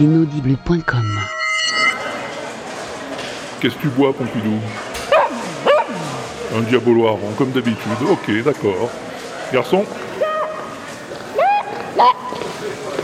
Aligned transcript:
inaudible.com. 0.00 1.20
Qu'est-ce 3.60 3.74
que 3.76 3.82
tu 3.82 3.88
bois, 3.88 4.12
Pompidou? 4.14 4.54
Un 6.56 6.62
diabolo 6.62 7.06
rond, 7.08 7.32
comme 7.36 7.50
d'habitude. 7.50 7.92
Ok, 8.10 8.30
d'accord. 8.42 8.88
Garçon? 9.52 9.84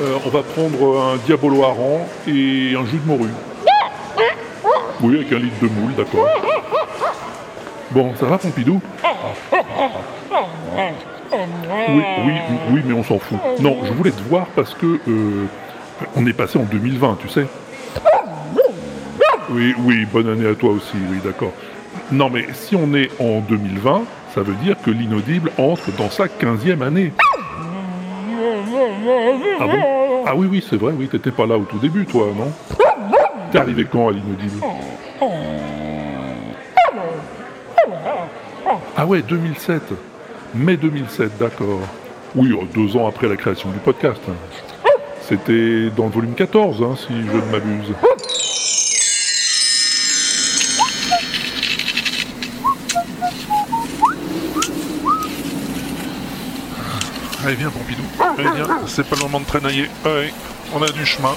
Euh, 0.00 0.18
On 0.24 0.30
va 0.30 0.42
prendre 0.42 1.00
un 1.00 1.16
diabolo 1.18 1.62
rond 1.62 2.00
et 2.26 2.74
un 2.74 2.84
jus 2.86 2.98
de 2.98 3.06
morue. 3.06 3.30
Oui, 5.02 5.16
avec 5.16 5.32
un 5.32 5.38
litre 5.38 5.56
de 5.60 5.68
moule, 5.68 5.94
d'accord. 5.94 6.26
Bon, 7.90 8.14
ça 8.16 8.24
va, 8.26 8.38
Pompidou? 8.38 8.80
Oui, 11.32 12.02
oui, 12.24 12.32
oui, 12.70 12.82
mais 12.86 12.94
on 12.94 13.04
s'en 13.04 13.18
fout. 13.18 13.38
Non, 13.60 13.76
je 13.84 13.92
voulais 13.92 14.10
te 14.12 14.22
voir 14.22 14.46
parce 14.56 14.74
que 14.74 14.98
euh, 15.08 15.46
on 16.16 16.26
est 16.26 16.32
passé 16.32 16.58
en 16.58 16.64
2020, 16.64 17.18
tu 17.20 17.28
sais. 17.28 17.46
Oui, 19.50 19.74
oui, 19.78 20.04
bonne 20.12 20.28
année 20.28 20.48
à 20.48 20.54
toi 20.54 20.70
aussi, 20.70 20.96
oui, 21.10 21.18
d'accord. 21.24 21.52
Non, 22.10 22.28
mais 22.30 22.46
si 22.52 22.76
on 22.76 22.94
est 22.94 23.10
en 23.20 23.40
2020, 23.40 24.02
ça 24.34 24.42
veut 24.42 24.54
dire 24.54 24.76
que 24.84 24.90
l'inaudible 24.90 25.50
entre 25.56 25.90
dans 25.96 26.10
sa 26.10 26.26
15e 26.26 26.82
année. 26.82 27.12
Ah 29.58 29.66
bon? 29.66 30.24
Ah 30.26 30.34
oui, 30.34 30.48
oui, 30.50 30.64
c'est 30.68 30.76
vrai, 30.76 30.92
oui, 30.96 31.08
t'étais 31.08 31.30
pas 31.30 31.46
là 31.46 31.56
au 31.56 31.64
tout 31.64 31.78
début, 31.78 32.04
toi, 32.04 32.26
non? 32.36 32.52
T'es 33.50 33.58
arrivé 33.58 33.86
quand 33.90 34.08
à 34.08 34.12
l'inaudible? 34.12 34.60
Ah 38.96 39.06
ouais, 39.06 39.22
2007. 39.22 39.82
Mai 40.54 40.76
2007, 40.76 41.38
d'accord. 41.38 41.80
Oui, 42.34 42.52
euh, 42.52 42.64
deux 42.74 42.96
ans 42.96 43.06
après 43.06 43.28
la 43.28 43.36
création 43.36 43.70
du 43.70 43.78
podcast. 43.78 44.20
C'était 45.28 45.90
dans 45.96 46.04
le 46.04 46.12
volume 46.12 46.34
14, 46.34 46.82
hein, 46.82 46.94
si 46.96 47.08
je 47.08 47.36
ne 47.36 47.50
m'abuse. 47.50 47.92
Allez, 57.44 57.56
viens, 57.56 57.70
Pompidou. 57.70 58.02
Allez, 58.20 58.50
viens. 58.54 58.68
C'est 58.86 59.08
pas 59.08 59.16
le 59.16 59.22
moment 59.22 59.40
de 59.40 59.46
traînailler. 59.46 59.90
Allez, 60.04 60.32
on 60.72 60.82
a 60.82 60.90
du 60.90 61.04
chemin. 61.04 61.34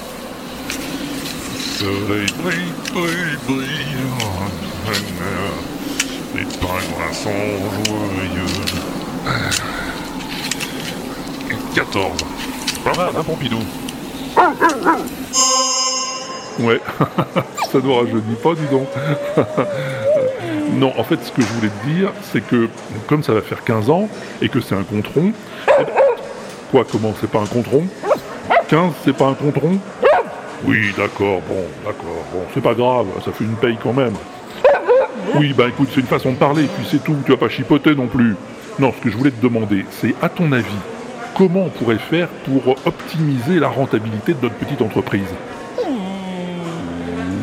Soleil 1.78 2.26
brille, 2.44 2.72
brille, 2.92 3.38
brille. 3.48 3.96
Les 6.36 6.44
pingouins 6.44 7.12
sont 7.12 7.30
joyeux. 7.86 8.46
14. 11.74 12.18
Pas 12.84 12.94
mal, 12.94 13.10
hein, 13.16 13.22
Pompidou 13.24 13.58
Ouais, 16.58 16.80
ça 17.72 17.78
ne 17.78 17.90
rajeunit 17.90 18.36
pas, 18.42 18.54
dis 18.54 18.66
donc. 18.70 18.88
non, 20.74 20.92
en 20.98 21.04
fait, 21.04 21.18
ce 21.22 21.32
que 21.32 21.42
je 21.42 21.46
voulais 21.48 21.70
te 21.70 21.86
dire, 21.88 22.12
c'est 22.32 22.46
que 22.46 22.68
comme 23.06 23.22
ça 23.22 23.32
va 23.32 23.40
faire 23.40 23.64
15 23.64 23.88
ans 23.90 24.08
et 24.42 24.48
que 24.48 24.60
c'est 24.60 24.74
un 24.74 24.82
contron. 24.82 25.32
Quoi, 26.70 26.84
comment 26.90 27.14
C'est 27.20 27.30
pas 27.30 27.40
un 27.40 27.46
contron? 27.46 27.84
15, 28.68 28.92
c'est 29.04 29.16
pas 29.16 29.26
un 29.26 29.34
contron? 29.34 29.78
Oui, 30.64 30.92
d'accord, 30.96 31.40
bon, 31.48 31.64
d'accord, 31.84 32.24
bon, 32.32 32.42
c'est 32.52 32.60
pas 32.62 32.74
grave, 32.74 33.06
ça 33.24 33.32
fait 33.32 33.44
une 33.44 33.56
paye 33.56 33.78
quand 33.82 33.94
même. 33.94 34.12
Oui, 35.34 35.54
bah 35.56 35.64
écoute, 35.68 35.88
c'est 35.94 36.00
une 36.00 36.06
façon 36.06 36.32
de 36.32 36.36
parler, 36.36 36.64
puis 36.76 36.86
c'est 36.90 37.02
tout, 37.02 37.16
tu 37.24 37.30
vas 37.30 37.38
pas 37.38 37.48
chipoter 37.48 37.94
non 37.94 38.08
plus. 38.08 38.36
Non, 38.78 38.92
ce 38.92 39.02
que 39.02 39.10
je 39.10 39.16
voulais 39.16 39.30
te 39.30 39.42
demander, 39.42 39.86
c'est 39.90 40.14
à 40.20 40.28
ton 40.28 40.52
avis, 40.52 40.66
comment 41.40 41.60
on 41.60 41.70
pourrait 41.70 41.96
faire 41.96 42.28
pour 42.28 42.76
optimiser 42.84 43.58
la 43.58 43.68
rentabilité 43.68 44.34
de 44.34 44.42
notre 44.42 44.56
petite 44.56 44.82
entreprise 44.82 45.32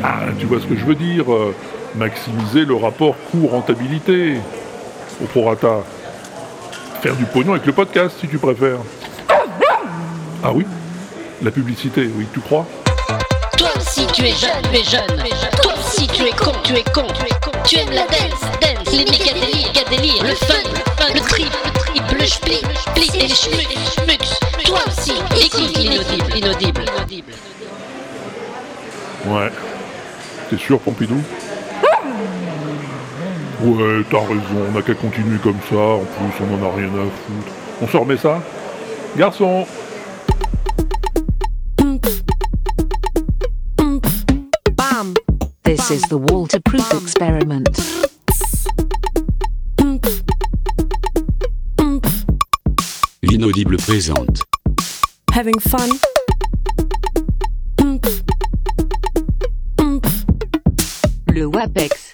ah, 0.04 0.26
tu 0.38 0.46
vois 0.46 0.60
ce 0.62 0.68
que 0.68 0.76
je 0.76 0.86
veux 0.86 0.94
dire 0.94 1.34
euh, 1.34 1.56
Maximiser 1.96 2.64
le 2.64 2.76
rapport 2.76 3.16
coût-rentabilité 3.32 4.36
au 5.22 5.26
prorata. 5.26 5.80
Faire 7.02 7.16
du 7.16 7.26
pognon 7.26 7.54
avec 7.54 7.66
le 7.66 7.74
podcast, 7.74 8.16
si 8.22 8.28
tu 8.28 8.38
préfères. 8.38 8.78
Ah 10.44 10.52
oui? 10.54 10.64
La 11.42 11.50
publicité, 11.50 12.08
oui, 12.16 12.28
tu 12.32 12.40
crois? 12.40 12.68
Toi 13.58 13.70
aussi 13.78 14.06
tu 14.14 14.22
es 14.22 14.34
jeune, 14.34 14.62
tu 14.72 14.78
es 14.78 14.84
jeune. 14.84 15.24
Toi 15.64 15.74
aussi 15.98 16.08
tu 16.08 16.24
es 16.26 16.32
con, 16.32 16.52
tu 16.64 16.76
es 16.76 16.84
con. 16.84 17.06
Tu 17.66 17.78
aimes 17.78 17.92
la 17.92 18.06
dance, 18.08 18.42
dance, 18.62 18.92
les 18.92 19.06
méga 19.06 19.34
délires, 19.34 19.68
méga 19.68 19.90
délires, 19.90 20.24
le 20.24 20.36
fun, 20.36 20.54
le 20.64 21.04
fun, 21.04 21.14
le 21.14 21.20
trip, 21.22 21.52
le 21.66 21.80
trip, 21.80 22.04
le 22.20 22.26
split, 22.26 22.62
le 22.62 22.76
split 22.76 23.20
et 23.20 23.28
les 23.28 23.36
schmucks, 23.36 23.78
schmucks. 23.96 24.66
Toi 24.66 24.80
aussi, 24.88 25.14
écoute 25.44 25.78
l'inaudible, 25.78 26.32
l'inaudible, 26.34 26.82
l'inaudible. 26.82 27.34
Ouais. 29.26 29.50
T'es 30.50 30.58
sûr, 30.58 30.80
Pompidou? 30.80 31.22
Ouais, 33.62 34.04
t'as 34.12 34.20
raison, 34.20 34.68
on 34.70 34.72
n'a 34.72 34.82
qu'à 34.84 34.94
continuer 34.94 35.40
comme 35.40 35.58
ça, 35.68 35.76
en 35.76 36.06
plus 36.06 36.46
on 36.46 36.64
en 36.64 36.70
a 36.70 36.76
rien 36.76 36.90
à 36.90 37.06
foutre. 37.06 37.52
On 37.82 37.88
se 37.88 37.98
remet 37.98 38.18
ça? 38.18 38.40
Garçon 39.18 39.66
This 45.88 46.04
is 46.04 46.10
the 46.10 46.18
waterproof 46.18 46.92
experiment. 47.02 47.70
L'inaudible 53.24 53.78
présente. 53.78 54.44
Having 55.32 55.60
fun? 55.62 55.88
Le 61.30 61.46
WAPEX. 61.46 62.08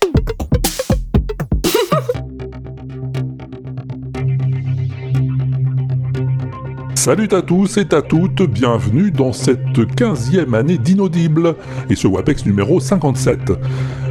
Salut 7.03 7.27
à 7.33 7.41
tous 7.41 7.75
et 7.75 7.93
à 7.93 8.01
toutes, 8.01 8.43
bienvenue 8.43 9.11
dans 9.11 9.33
cette 9.33 9.59
15e 9.59 10.55
année 10.55 10.77
d'inaudible, 10.77 11.57
et 11.89 11.97
ce 11.97 12.07
WAPEX 12.07 12.45
numéro 12.45 12.79
57. 12.79 13.51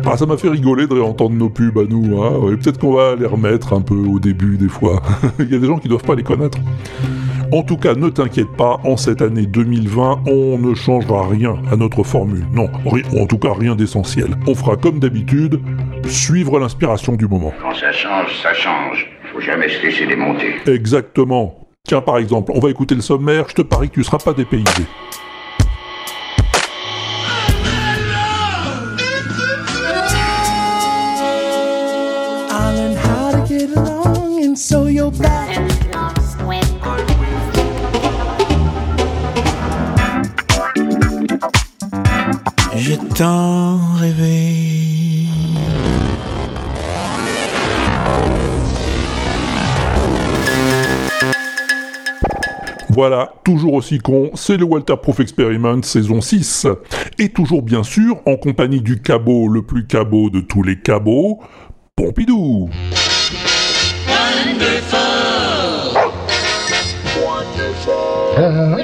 Ah, 0.04 0.16
ça 0.16 0.26
m'a 0.26 0.36
fait 0.36 0.48
rigoler 0.48 0.86
de 0.86 0.94
réentendre 0.94 1.34
nos 1.34 1.48
pubs 1.48 1.78
à 1.78 1.84
nous, 1.84 2.20
hein. 2.22 2.36
Ouais, 2.38 2.56
peut-être 2.56 2.78
qu'on 2.78 2.92
va 2.92 3.14
les 3.14 3.26
remettre 3.26 3.72
un 3.72 3.80
peu 3.80 3.94
au 3.94 4.18
début 4.18 4.56
des 4.56 4.68
fois. 4.68 5.00
Il 5.38 5.50
y 5.50 5.54
a 5.54 5.58
des 5.58 5.66
gens 5.66 5.78
qui 5.78 5.88
doivent 5.88 6.02
pas 6.02 6.14
les 6.14 6.22
connaître. 6.22 6.58
En 7.52 7.62
tout 7.62 7.76
cas, 7.76 7.94
ne 7.94 8.08
t'inquiète 8.08 8.50
pas, 8.56 8.80
en 8.82 8.96
cette 8.96 9.20
année 9.20 9.46
2020, 9.46 10.22
on 10.26 10.58
ne 10.58 10.74
changera 10.74 11.28
rien 11.28 11.56
à 11.70 11.76
notre 11.76 12.02
formule. 12.02 12.46
Non, 12.54 12.70
en 13.20 13.26
tout 13.26 13.38
cas 13.38 13.52
rien 13.52 13.76
d'essentiel. 13.76 14.36
On 14.46 14.54
fera 14.54 14.76
comme 14.76 14.98
d'habitude, 14.98 15.60
suivre 16.06 16.58
l'inspiration 16.58 17.12
du 17.12 17.28
moment. 17.28 17.52
Quand 17.60 17.74
ça 17.74 17.92
change, 17.92 18.34
ça 18.42 18.54
change. 18.54 19.06
Faut 19.32 19.40
jamais 19.40 19.68
se 19.68 19.82
laisser 19.82 20.06
démonter. 20.06 20.54
Exactement. 20.66 21.68
Tiens, 21.86 22.00
par 22.00 22.18
exemple, 22.18 22.52
on 22.54 22.60
va 22.60 22.70
écouter 22.70 22.94
le 22.94 23.02
sommaire, 23.02 23.44
je 23.48 23.54
te 23.54 23.62
parie 23.62 23.90
que 23.90 23.94
tu 23.94 24.04
seras 24.04 24.18
pas 24.18 24.32
dépaysé. 24.32 24.84
Tant 43.14 43.78
rêvé. 43.98 45.26
Voilà, 52.90 53.32
toujours 53.42 53.74
aussi 53.74 53.98
con, 53.98 54.30
c'est 54.34 54.56
le 54.56 54.64
Walter 54.64 54.94
Proof 55.00 55.20
Experiment 55.20 55.82
saison 55.82 56.20
6. 56.20 56.66
Et 57.18 57.30
toujours 57.30 57.62
bien 57.62 57.82
sûr, 57.82 58.20
en 58.26 58.36
compagnie 58.36 58.82
du 58.82 59.00
cabot 59.00 59.48
le 59.48 59.62
plus 59.62 59.86
cabot 59.86 60.28
de 60.28 60.40
tous 60.40 60.62
les 60.62 60.78
cabots, 60.78 61.40
Pompidou. 61.96 62.68
Bam! 64.06 65.22
Ah, 68.34 68.76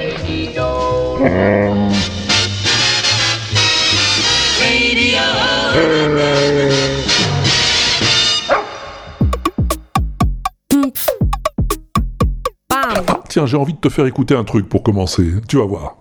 tiens, 13.29 13.45
j'ai 13.45 13.57
envie 13.57 13.73
de 13.73 13.79
te 13.79 13.89
faire 13.89 14.05
écouter 14.05 14.35
un 14.35 14.43
truc 14.43 14.67
pour 14.67 14.83
commencer, 14.83 15.33
tu 15.47 15.57
vas 15.57 15.65
voir. 15.65 15.97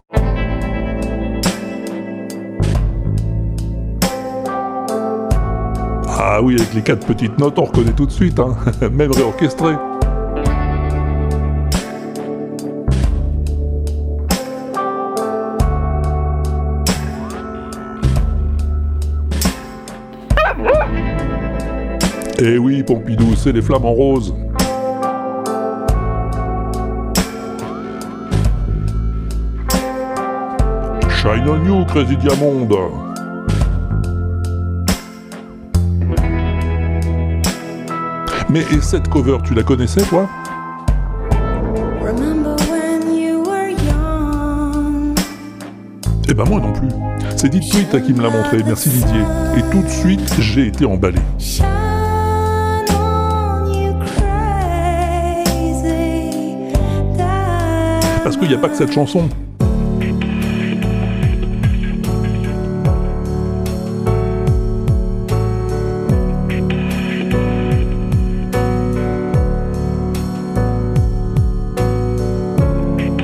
Ah 6.08 6.42
oui, 6.42 6.56
avec 6.56 6.74
les 6.74 6.82
quatre 6.82 7.06
petites 7.06 7.38
notes, 7.38 7.58
on 7.58 7.64
reconnaît 7.64 7.92
tout 7.92 8.06
de 8.06 8.10
suite, 8.10 8.40
hein. 8.40 8.56
même 8.92 9.12
réorchestré. 9.12 9.74
Eh 22.40 22.56
oui, 22.56 22.84
Pompidou, 22.84 23.34
c'est 23.34 23.50
les 23.50 23.60
flamants 23.60 23.92
roses. 23.92 24.32
Shine 31.20 31.48
on 31.48 31.64
you, 31.64 31.84
Crazy 31.86 32.16
Diamond. 32.16 32.68
Mais 38.48 38.60
et 38.60 38.80
cette 38.82 39.08
cover, 39.08 39.38
tu 39.42 39.54
la 39.54 39.64
connaissais, 39.64 40.02
toi? 40.02 40.28
Eh 46.28 46.34
ben 46.34 46.44
moi 46.44 46.60
non 46.60 46.72
plus. 46.72 46.88
C'est 47.36 47.50
Tweet 47.50 48.04
qui 48.04 48.12
me 48.12 48.22
l'a 48.22 48.30
montré, 48.30 48.62
merci 48.64 48.90
Didier. 48.90 49.22
Et 49.56 49.62
tout 49.72 49.82
de 49.82 49.88
suite, 49.88 50.34
j'ai 50.40 50.68
été 50.68 50.84
emballé. 50.84 51.18
Parce 58.28 58.36
qu'il 58.36 58.48
n'y 58.48 58.54
a 58.54 58.58
pas 58.58 58.68
que 58.68 58.76
cette 58.76 58.92
chanson. 58.92 59.26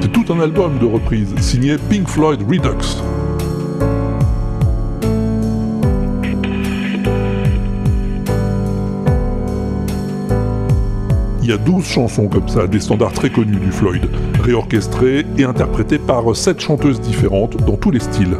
C'est 0.00 0.10
tout 0.10 0.32
un 0.32 0.40
album 0.40 0.78
de 0.78 0.86
reprises 0.86 1.34
signé 1.38 1.76
Pink 1.90 2.08
Floyd 2.08 2.40
Redux. 2.40 2.70
Il 11.46 11.50
y 11.50 11.52
a 11.52 11.58
12 11.58 11.84
chansons 11.84 12.26
comme 12.26 12.48
ça, 12.48 12.66
des 12.66 12.80
standards 12.80 13.12
très 13.12 13.28
connus 13.28 13.58
du 13.58 13.70
Floyd, 13.70 14.08
réorchestrées 14.42 15.26
et 15.36 15.44
interprétées 15.44 15.98
par 15.98 16.34
7 16.34 16.58
chanteuses 16.58 17.02
différentes 17.02 17.58
dans 17.66 17.76
tous 17.76 17.90
les 17.90 18.00
styles. 18.00 18.38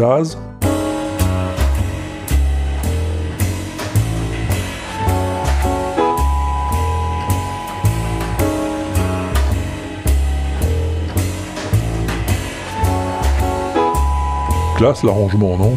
Classe 0.00 0.38
l'arrangement, 15.04 15.58
non 15.58 15.76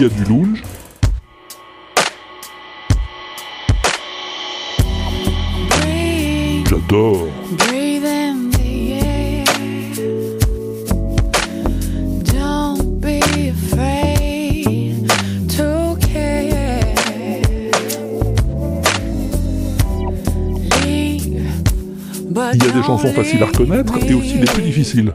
Il 0.00 0.04
y 0.04 0.06
a 0.06 0.08
du 0.08 0.24
lounge, 0.24 0.62
j'adore. 6.70 7.26
Il 22.54 22.64
y 22.64 22.66
a 22.66 22.70
des 22.70 22.82
chansons 22.82 23.12
faciles 23.12 23.42
à 23.42 23.46
reconnaître 23.46 23.92
et 23.98 24.14
aussi 24.14 24.38
des 24.38 24.46
plus 24.46 24.62
difficiles. 24.62 25.12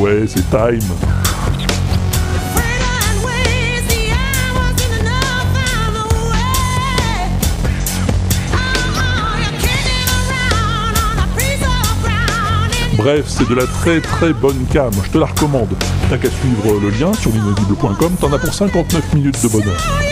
Ouais, 0.00 0.26
c'est 0.26 0.50
Time. 0.50 0.80
Bref, 12.96 13.24
c'est 13.28 13.48
de 13.48 13.54
la 13.54 13.66
très 13.66 14.00
très 14.00 14.32
bonne 14.32 14.66
cam, 14.72 14.90
je 15.04 15.10
te 15.10 15.18
la 15.18 15.26
recommande. 15.26 15.74
T'as 16.10 16.18
qu'à 16.18 16.30
suivre 16.30 16.80
le 16.80 16.90
lien 16.90 17.12
sur 17.14 17.30
l'inaudible.com, 17.30 18.12
t'en 18.20 18.32
as 18.32 18.38
pour 18.38 18.52
59 18.52 19.14
minutes 19.14 19.42
de 19.42 19.48
bonheur. 19.48 20.03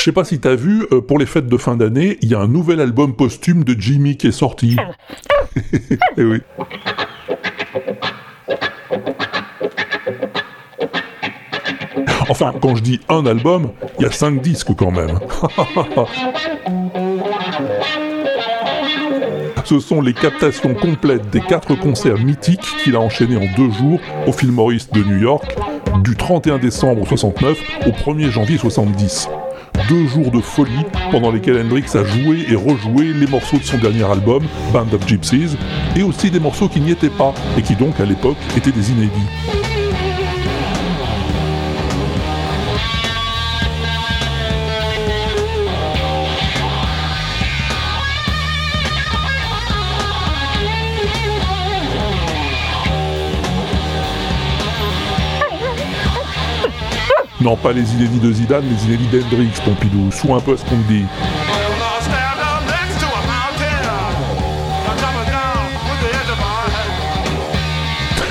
Je 0.00 0.04
sais 0.06 0.12
pas 0.12 0.24
si 0.24 0.40
t'as 0.40 0.54
vu, 0.54 0.86
euh, 0.92 1.02
pour 1.02 1.18
les 1.18 1.26
fêtes 1.26 1.46
de 1.46 1.56
fin 1.58 1.76
d'année, 1.76 2.16
il 2.22 2.30
y 2.30 2.34
a 2.34 2.40
un 2.40 2.48
nouvel 2.48 2.80
album 2.80 3.14
posthume 3.14 3.64
de 3.64 3.78
Jimmy 3.78 4.16
qui 4.16 4.28
est 4.28 4.32
sorti. 4.32 4.76
Eh 6.16 6.24
oui. 6.24 6.38
Enfin, 12.30 12.54
quand 12.62 12.76
je 12.76 12.82
dis 12.82 13.00
un 13.10 13.26
album, 13.26 13.72
il 13.98 14.04
y 14.04 14.06
a 14.06 14.10
cinq 14.10 14.40
disques 14.40 14.74
quand 14.74 14.90
même. 14.90 15.18
Ce 19.66 19.80
sont 19.80 20.00
les 20.00 20.14
captations 20.14 20.72
complètes 20.74 21.28
des 21.28 21.42
quatre 21.42 21.74
concerts 21.74 22.16
mythiques 22.16 22.66
qu'il 22.82 22.96
a 22.96 23.00
enchaînés 23.00 23.36
en 23.36 23.54
deux 23.54 23.70
jours 23.70 24.00
au 24.26 24.32
Fillmore 24.32 24.70
de 24.70 25.04
New 25.04 25.18
York, 25.18 25.54
du 26.02 26.16
31 26.16 26.56
décembre 26.56 27.06
69 27.06 27.58
au 27.86 27.90
1er 27.90 28.30
janvier 28.30 28.56
70. 28.56 29.28
Deux 29.88 30.06
jours 30.06 30.30
de 30.30 30.40
folie 30.40 30.84
pendant 31.10 31.30
lesquels 31.30 31.58
Hendrix 31.60 31.84
a 31.94 32.04
joué 32.04 32.44
et 32.48 32.54
rejoué 32.54 33.12
les 33.12 33.26
morceaux 33.26 33.58
de 33.58 33.64
son 33.64 33.78
dernier 33.78 34.04
album, 34.04 34.42
Band 34.72 34.86
of 34.92 35.06
Gypsies, 35.06 35.56
et 35.96 36.02
aussi 36.02 36.30
des 36.30 36.40
morceaux 36.40 36.68
qui 36.68 36.80
n'y 36.80 36.90
étaient 36.90 37.08
pas 37.08 37.34
et 37.58 37.62
qui 37.62 37.74
donc 37.74 37.98
à 38.00 38.04
l'époque 38.04 38.36
étaient 38.56 38.72
des 38.72 38.90
inédits. 38.90 39.59
Non, 57.40 57.56
pas 57.56 57.72
les 57.72 57.90
inédits 57.94 58.18
de 58.18 58.32
Zidane, 58.32 58.64
les 58.68 58.84
inédits 58.84 59.06
d'Hendrix, 59.06 59.52
Pompidou. 59.64 60.10
Sois 60.12 60.36
un 60.36 60.40
peu 60.40 60.52
à 60.52 60.56
ce 60.58 60.64
qu'on 60.64 60.76
dit. 60.88 61.04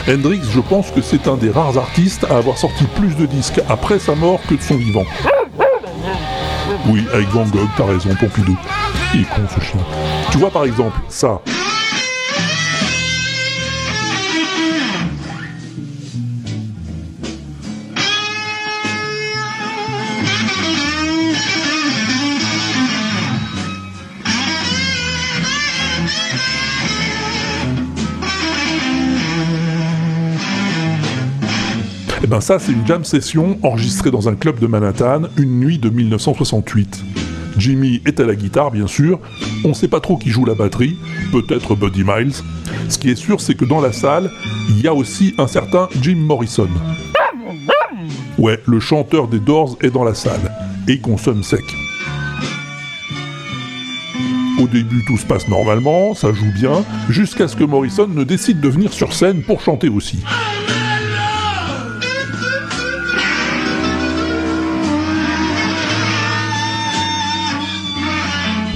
Hendrix, 0.07 0.41
je 0.51 0.59
pense 0.59 0.91
que 0.91 1.01
c'est 1.01 1.27
un 1.27 1.37
des 1.37 1.49
rares 1.49 1.77
artistes 1.77 2.25
à 2.29 2.37
avoir 2.37 2.57
sorti 2.57 2.83
plus 2.95 3.15
de 3.15 3.25
disques 3.25 3.61
après 3.67 3.97
sa 3.99 4.13
mort 4.15 4.39
que 4.47 4.55
de 4.55 4.61
son 4.61 4.75
vivant. 4.75 5.05
Oui, 6.87 7.05
avec 7.13 7.27
Van 7.29 7.45
Gogh, 7.45 7.67
t'as 7.77 7.85
raison, 7.85 8.09
Pompidou. 8.19 8.55
Il 9.13 9.21
est 9.21 9.25
con 9.25 9.41
ce 9.47 9.59
chien. 9.59 9.79
Tu 10.31 10.37
vois 10.37 10.51
par 10.51 10.65
exemple 10.65 10.99
ça. 11.09 11.41
Ben 32.29 32.41
ça, 32.41 32.59
c'est 32.59 32.71
une 32.71 32.85
jam 32.85 33.03
session 33.03 33.57
enregistrée 33.63 34.11
dans 34.11 34.29
un 34.29 34.35
club 34.35 34.59
de 34.59 34.67
Manhattan 34.67 35.23
une 35.37 35.59
nuit 35.59 35.79
de 35.79 35.89
1968. 35.89 37.03
Jimmy 37.57 38.03
est 38.05 38.19
à 38.19 38.23
la 38.23 38.35
guitare, 38.35 38.69
bien 38.69 38.85
sûr. 38.85 39.19
On 39.65 39.73
sait 39.73 39.87
pas 39.87 39.99
trop 39.99 40.15
qui 40.15 40.29
joue 40.29 40.45
la 40.45 40.53
batterie, 40.53 40.95
peut-être 41.31 41.73
Buddy 41.75 42.03
Miles. 42.05 42.35
Ce 42.87 42.99
qui 42.99 43.09
est 43.09 43.15
sûr, 43.15 43.41
c'est 43.41 43.55
que 43.55 43.65
dans 43.65 43.81
la 43.81 43.91
salle, 43.91 44.29
il 44.69 44.79
y 44.79 44.87
a 44.87 44.93
aussi 44.93 45.33
un 45.39 45.47
certain 45.47 45.89
Jim 46.03 46.17
Morrison. 46.17 46.69
Ouais, 48.37 48.59
le 48.67 48.79
chanteur 48.79 49.27
des 49.27 49.39
Doors 49.39 49.79
est 49.81 49.89
dans 49.89 50.03
la 50.03 50.13
salle 50.13 50.53
et 50.87 50.93
il 50.93 51.01
consomme 51.01 51.41
sec. 51.41 51.65
Au 54.61 54.67
début, 54.67 55.03
tout 55.07 55.17
se 55.17 55.25
passe 55.25 55.47
normalement, 55.47 56.13
ça 56.13 56.31
joue 56.31 56.51
bien, 56.53 56.85
jusqu'à 57.09 57.47
ce 57.47 57.55
que 57.55 57.63
Morrison 57.63 58.07
ne 58.07 58.23
décide 58.23 58.61
de 58.61 58.69
venir 58.69 58.93
sur 58.93 59.13
scène 59.13 59.41
pour 59.41 59.61
chanter 59.61 59.89
aussi. 59.89 60.19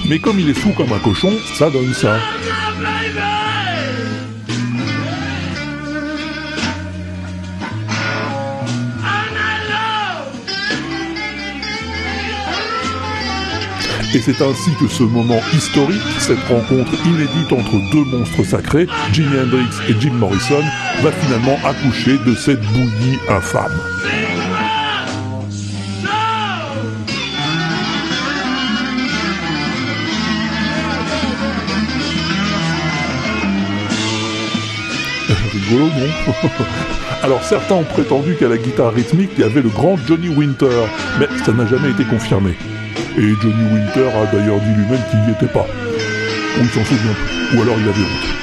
Mais 0.07 0.19
comme 0.19 0.39
il 0.39 0.49
est 0.49 0.59
sous 0.59 0.71
comme 0.71 0.91
un 0.91 0.99
cochon, 0.99 1.31
ça 1.55 1.69
donne 1.69 1.93
ça. 1.93 2.17
Et 14.15 14.19
c'est 14.19 14.43
ainsi 14.43 14.69
que 14.79 14.87
ce 14.87 15.01
moment 15.01 15.39
historique, 15.53 16.01
cette 16.19 16.43
rencontre 16.47 16.91
inédite 17.05 17.51
entre 17.51 17.91
deux 17.91 18.03
monstres 18.05 18.43
sacrés, 18.43 18.87
Jimi 19.11 19.39
Hendrix 19.39 19.69
et 19.89 19.95
Jim 19.99 20.13
Morrison, 20.13 20.61
va 21.01 21.11
finalement 21.11 21.57
accoucher 21.65 22.19
de 22.19 22.35
cette 22.35 22.61
bouillie 22.61 23.17
infâme. 23.27 23.71
Alors 37.23 37.43
certains 37.43 37.75
ont 37.75 37.83
prétendu 37.83 38.35
qu'à 38.35 38.47
la 38.47 38.57
guitare 38.57 38.93
rythmique, 38.93 39.31
il 39.37 39.41
y 39.41 39.43
avait 39.43 39.61
le 39.61 39.69
grand 39.69 39.97
Johnny 40.07 40.29
Winter, 40.29 40.87
mais 41.19 41.27
ça 41.45 41.51
n'a 41.53 41.65
jamais 41.65 41.91
été 41.91 42.03
confirmé. 42.03 42.51
Et 43.17 43.29
Johnny 43.41 43.73
Winter 43.73 44.07
a 44.07 44.25
d'ailleurs 44.35 44.59
dit 44.59 44.73
lui-même 44.75 45.01
qu'il 45.09 45.19
n'y 45.21 45.31
était 45.31 45.53
pas. 45.53 45.65
Ou 45.65 46.61
il 46.61 46.69
s'en 46.69 46.83
souvient 46.83 47.13
plus. 47.13 47.57
Ou 47.57 47.61
alors 47.61 47.75
il 47.79 47.89
avait 47.89 48.01
honte. 48.01 48.33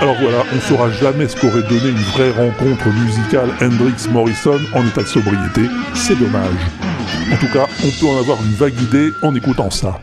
Alors 0.00 0.16
voilà, 0.20 0.44
on 0.54 0.60
saura 0.60 0.90
jamais 0.90 1.26
ce 1.28 1.34
qu'aurait 1.34 1.62
donné 1.62 1.88
une 1.88 1.96
vraie 1.96 2.30
rencontre 2.30 2.88
musicale 2.88 3.48
Hendrix-Morrison 3.62 4.60
en 4.74 4.86
état 4.86 5.02
de 5.02 5.06
sobriété. 5.06 5.62
C'est 5.94 6.18
dommage. 6.18 6.83
En 7.32 7.36
tout 7.36 7.52
cas, 7.52 7.66
on 7.82 7.90
peut 8.00 8.06
en 8.06 8.18
avoir 8.18 8.38
une 8.44 8.52
vague 8.52 8.80
idée 8.80 9.10
en 9.22 9.34
écoutant 9.34 9.70
ça. 9.70 10.00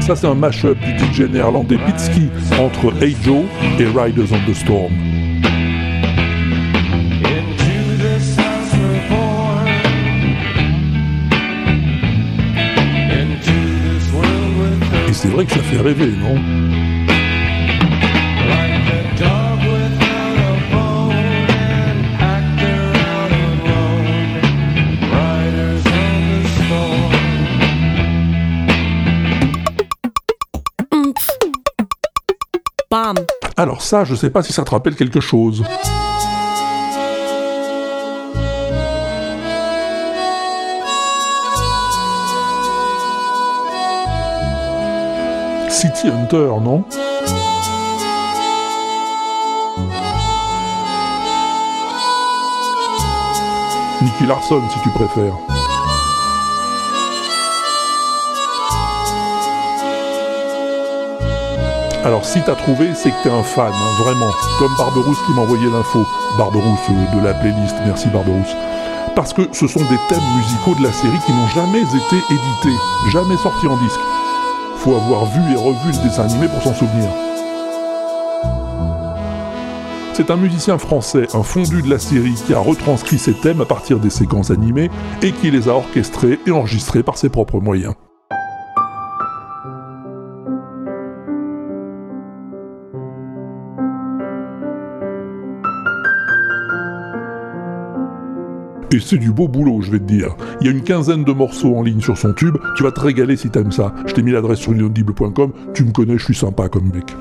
Ça, 0.00 0.16
c'est 0.16 0.26
un 0.26 0.34
mash-up 0.34 0.76
du 0.78 0.98
DJ 0.98 1.30
néerlandais 1.30 1.78
Pitsky 1.86 2.28
entre 2.58 2.92
Hey 3.00 3.16
Joe 3.22 3.44
et 3.78 3.84
Riders 3.84 4.32
on 4.32 4.50
the 4.50 4.54
Storm. 4.54 5.19
C'est 15.22 15.28
vrai 15.28 15.44
que 15.44 15.52
ça 15.52 15.58
fait 15.58 15.76
rêver, 15.76 16.06
non. 16.06 16.36
Alors 33.58 33.82
ça, 33.82 34.04
je 34.04 34.14
sais 34.14 34.30
pas 34.30 34.42
si 34.42 34.54
ça 34.54 34.64
te 34.64 34.70
rappelle 34.70 34.94
quelque 34.94 35.20
chose. 35.20 35.62
City 45.80 46.08
Hunter, 46.08 46.50
non 46.60 46.84
Nicky 54.02 54.26
Larson, 54.26 54.60
si 54.68 54.78
tu 54.82 54.90
préfères. 54.90 55.32
Alors 62.04 62.26
si 62.26 62.42
t'as 62.42 62.54
trouvé, 62.56 62.90
c'est 62.94 63.10
que 63.10 63.22
t'es 63.22 63.30
un 63.30 63.42
fan, 63.42 63.72
hein, 63.72 64.02
vraiment. 64.02 64.30
Comme 64.58 64.74
Barberousse 64.76 65.16
qui 65.24 65.32
m'a 65.32 65.40
envoyé 65.40 65.64
l'info. 65.70 66.06
Barberousse 66.36 66.78
euh, 66.90 67.16
de 67.16 67.24
la 67.24 67.32
playlist, 67.32 67.76
merci 67.86 68.08
Barberousse. 68.08 68.54
Parce 69.16 69.32
que 69.32 69.48
ce 69.52 69.66
sont 69.66 69.80
des 69.80 69.98
thèmes 70.10 70.36
musicaux 70.36 70.74
de 70.74 70.82
la 70.82 70.92
série 70.92 71.18
qui 71.24 71.32
n'ont 71.32 71.48
jamais 71.48 71.80
été 71.80 72.16
édités, 72.28 72.78
jamais 73.10 73.38
sortis 73.38 73.66
en 73.66 73.78
disque. 73.78 74.00
Faut 74.80 74.94
avoir 74.94 75.26
vu 75.26 75.52
et 75.52 75.56
revu 75.56 75.92
le 75.92 76.08
dessin 76.08 76.22
animé 76.22 76.48
pour 76.48 76.62
s'en 76.62 76.72
souvenir. 76.72 77.10
C'est 80.14 80.30
un 80.30 80.36
musicien 80.36 80.78
français, 80.78 81.26
un 81.34 81.42
fondu 81.42 81.82
de 81.82 81.90
la 81.90 81.98
série, 81.98 82.34
qui 82.46 82.54
a 82.54 82.58
retranscrit 82.60 83.18
ces 83.18 83.34
thèmes 83.34 83.60
à 83.60 83.66
partir 83.66 83.98
des 83.98 84.08
séquences 84.08 84.50
animées 84.50 84.90
et 85.22 85.32
qui 85.32 85.50
les 85.50 85.68
a 85.68 85.72
orchestrés 85.72 86.38
et 86.46 86.50
enregistrés 86.50 87.02
par 87.02 87.18
ses 87.18 87.28
propres 87.28 87.60
moyens. 87.60 87.94
Et 98.92 98.98
c'est 98.98 99.18
du 99.18 99.30
beau 99.30 99.46
boulot, 99.46 99.82
je 99.82 99.92
vais 99.92 100.00
te 100.00 100.04
dire. 100.04 100.34
Il 100.60 100.66
y 100.66 100.68
a 100.68 100.72
une 100.72 100.82
quinzaine 100.82 101.22
de 101.22 101.32
morceaux 101.32 101.76
en 101.76 101.82
ligne 101.82 102.00
sur 102.00 102.18
son 102.18 102.32
tube, 102.32 102.56
tu 102.76 102.82
vas 102.82 102.90
te 102.90 103.00
régaler 103.00 103.36
si 103.36 103.48
t'aimes 103.48 103.70
ça. 103.70 103.94
Je 104.06 104.14
t'ai 104.14 104.22
mis 104.22 104.32
l'adresse 104.32 104.58
sur 104.58 104.74
inaudible.com, 104.74 105.52
tu 105.74 105.84
me 105.84 105.92
connais, 105.92 106.18
je 106.18 106.24
suis 106.24 106.34
sympa 106.34 106.68
comme 106.68 106.90
mec. 106.92 107.14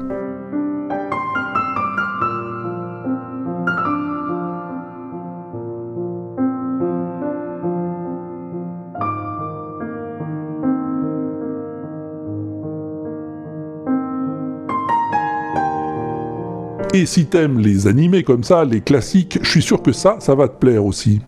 Et 16.96 17.06
si 17.06 17.28
t'aimes 17.28 17.60
les 17.60 17.86
animés 17.86 18.24
comme 18.24 18.44
ça, 18.44 18.66
les 18.66 18.82
classiques, 18.82 19.38
je 19.44 19.50
suis 19.50 19.62
sûr 19.62 19.84
que 19.84 19.92
ça, 19.92 20.18
ça 20.20 20.34
va 20.34 20.48
te 20.48 20.58
plaire 20.58 20.84
aussi. 20.84 21.22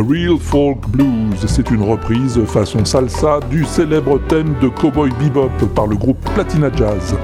Real 0.00 0.38
Folk 0.38 0.88
Blues, 0.88 1.44
c'est 1.46 1.70
une 1.70 1.82
reprise 1.82 2.42
façon 2.46 2.84
salsa 2.84 3.40
du 3.50 3.64
célèbre 3.64 4.18
thème 4.28 4.54
de 4.60 4.68
Cowboy 4.68 5.10
Bebop 5.20 5.50
par 5.74 5.86
le 5.86 5.96
groupe 5.96 6.18
Platina 6.34 6.70
Jazz. 6.74 7.14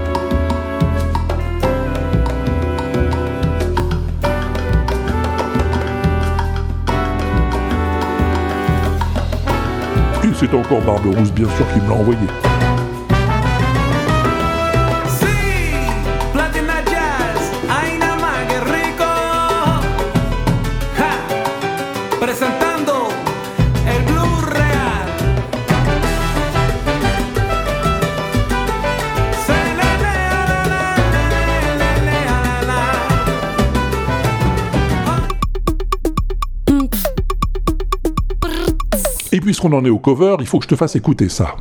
Et 10.22 10.28
c'est 10.34 10.54
encore 10.54 10.82
Barberousse 10.82 11.32
bien 11.32 11.48
sûr 11.56 11.66
qui 11.72 11.80
me 11.80 11.88
l'a 11.88 11.94
envoyé. 11.94 12.65
Puisqu'on 39.56 39.74
en 39.74 39.86
est 39.86 39.90
au 39.90 39.98
cover, 39.98 40.36
il 40.40 40.46
faut 40.46 40.58
que 40.58 40.64
je 40.64 40.68
te 40.68 40.76
fasse 40.76 40.96
écouter 40.96 41.30
ça. 41.30 41.56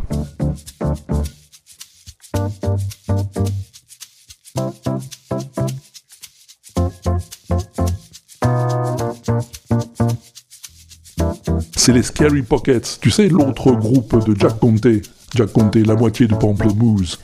C'est 11.78 11.94
les 11.94 12.04
Scary 12.04 12.42
Pockets, 12.42 13.00
tu 13.00 13.12
sais, 13.12 13.30
l'autre 13.30 13.72
groupe 13.72 14.28
de 14.28 14.38
Jack 14.38 14.60
Conte. 14.60 14.88
Jack 15.34 15.54
Conte, 15.54 15.78
la 15.78 15.96
moitié 15.96 16.28
de 16.28 16.36
Pamplemousse. 16.36 17.18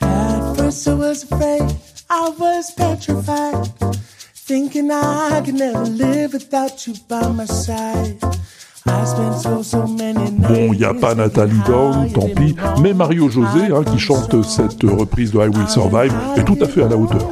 Thinking. 4.44 4.90
Bon, 10.38 10.72
il 10.72 10.78
n'y 10.78 10.84
a 10.84 10.94
pas 10.94 11.14
Nathalie 11.14 11.60
Down, 11.66 12.10
tant 12.12 12.28
pis, 12.28 12.54
mais 12.80 12.92
Mario 12.92 13.28
José, 13.28 13.72
hein, 13.72 13.82
qui 13.84 13.98
chante 13.98 14.42
cette 14.44 14.82
reprise 14.82 15.32
de 15.32 15.38
I 15.38 15.48
Will 15.48 15.68
Survive, 15.68 16.12
est 16.36 16.44
tout 16.44 16.58
à 16.60 16.66
fait 16.68 16.82
à 16.82 16.88
la 16.88 16.96
hauteur. 16.96 17.30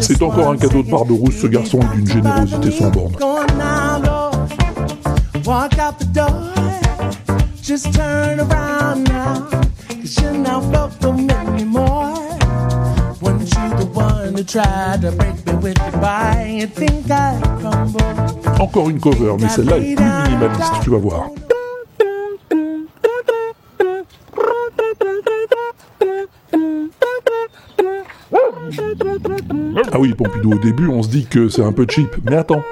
C'est 0.00 0.22
encore 0.22 0.50
un 0.50 0.56
cadeau 0.56 0.82
de 0.82 0.90
Barberousse, 0.90 1.34
ce 1.42 1.46
garçon 1.48 1.80
d'une 1.94 2.06
générosité 2.08 2.70
sans 2.70 2.90
borne. 2.90 3.12
Just 7.64 7.94
turn 7.94 8.40
around 8.40 9.04
now. 9.04 9.48
Cause 9.88 10.20
you're 10.20 10.34
not 10.34 10.64
welcome 10.64 11.30
anymore. 11.30 12.12
Weren't 13.22 13.40
you 13.40 13.68
the 13.80 13.88
one 13.90 14.34
who 14.34 14.44
tried 14.44 15.00
to 15.00 15.10
break 15.12 15.46
me 15.46 15.54
with 15.54 15.78
goodbye? 15.78 16.58
And 16.60 16.74
think 16.74 17.10
I 17.10 17.40
crumble? 17.60 18.60
Encore 18.60 18.90
une 18.90 19.00
cover, 19.00 19.34
mais 19.40 19.48
celle-là 19.48 19.78
est 19.78 19.94
plus 19.96 20.04
minimaliste, 20.04 20.72
tu 20.82 20.90
vas 20.90 20.98
voir. 20.98 21.30
Ah 29.90 29.98
oui, 29.98 30.12
Pompidou, 30.12 30.52
au 30.52 30.58
début, 30.58 30.88
on 30.88 31.02
se 31.02 31.08
dit 31.08 31.24
que 31.24 31.48
c'est 31.48 31.64
un 31.64 31.72
peu 31.72 31.86
cheap, 31.88 32.10
mais 32.24 32.36
attends. 32.36 32.62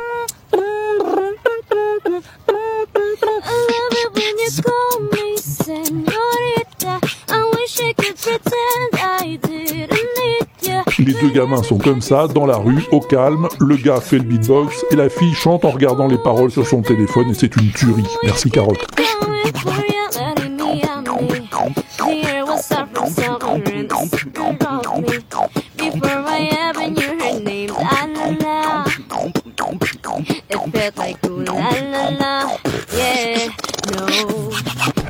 Deux 11.22 11.30
gamins 11.30 11.62
sont 11.62 11.78
comme 11.78 12.00
ça, 12.00 12.26
dans 12.26 12.46
la 12.46 12.56
rue, 12.56 12.82
au 12.90 12.98
calme, 12.98 13.46
le 13.60 13.76
gars 13.76 14.00
fait 14.00 14.18
le 14.18 14.24
beatbox, 14.24 14.84
et 14.90 14.96
la 14.96 15.08
fille 15.08 15.34
chante 15.34 15.64
en 15.64 15.70
regardant 15.70 16.08
les 16.08 16.18
paroles 16.18 16.50
sur 16.50 16.66
son 16.66 16.82
téléphone, 16.82 17.30
et 17.30 17.34
c'est 17.34 17.54
une 17.54 17.70
tuerie. 17.70 18.02
Merci 18.24 18.50
Carotte. 18.50 18.84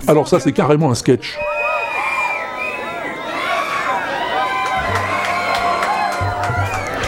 Alors 0.07 0.29
ça, 0.29 0.41
c'est 0.41 0.53
carrément 0.53 0.91
un 0.91 0.95
sketch. 0.95 1.39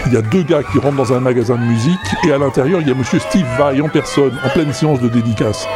Il 0.06 0.12
y 0.12 0.16
a 0.16 0.22
deux 0.22 0.42
gars 0.42 0.62
qui 0.62 0.78
rentrent 0.78 0.96
dans 0.96 1.12
un 1.14 1.20
magasin 1.20 1.56
de 1.56 1.62
musique 1.62 1.98
et 2.26 2.32
à 2.32 2.38
l'intérieur 2.38 2.80
il 2.80 2.88
y 2.88 2.90
a 2.90 2.94
monsieur 2.94 3.18
Steve 3.18 3.46
Vai 3.56 3.80
en 3.80 3.88
personne, 3.88 4.32
en 4.44 4.48
pleine 4.50 4.72
séance 4.72 5.00
de 5.00 5.08
dédicace. 5.08 5.66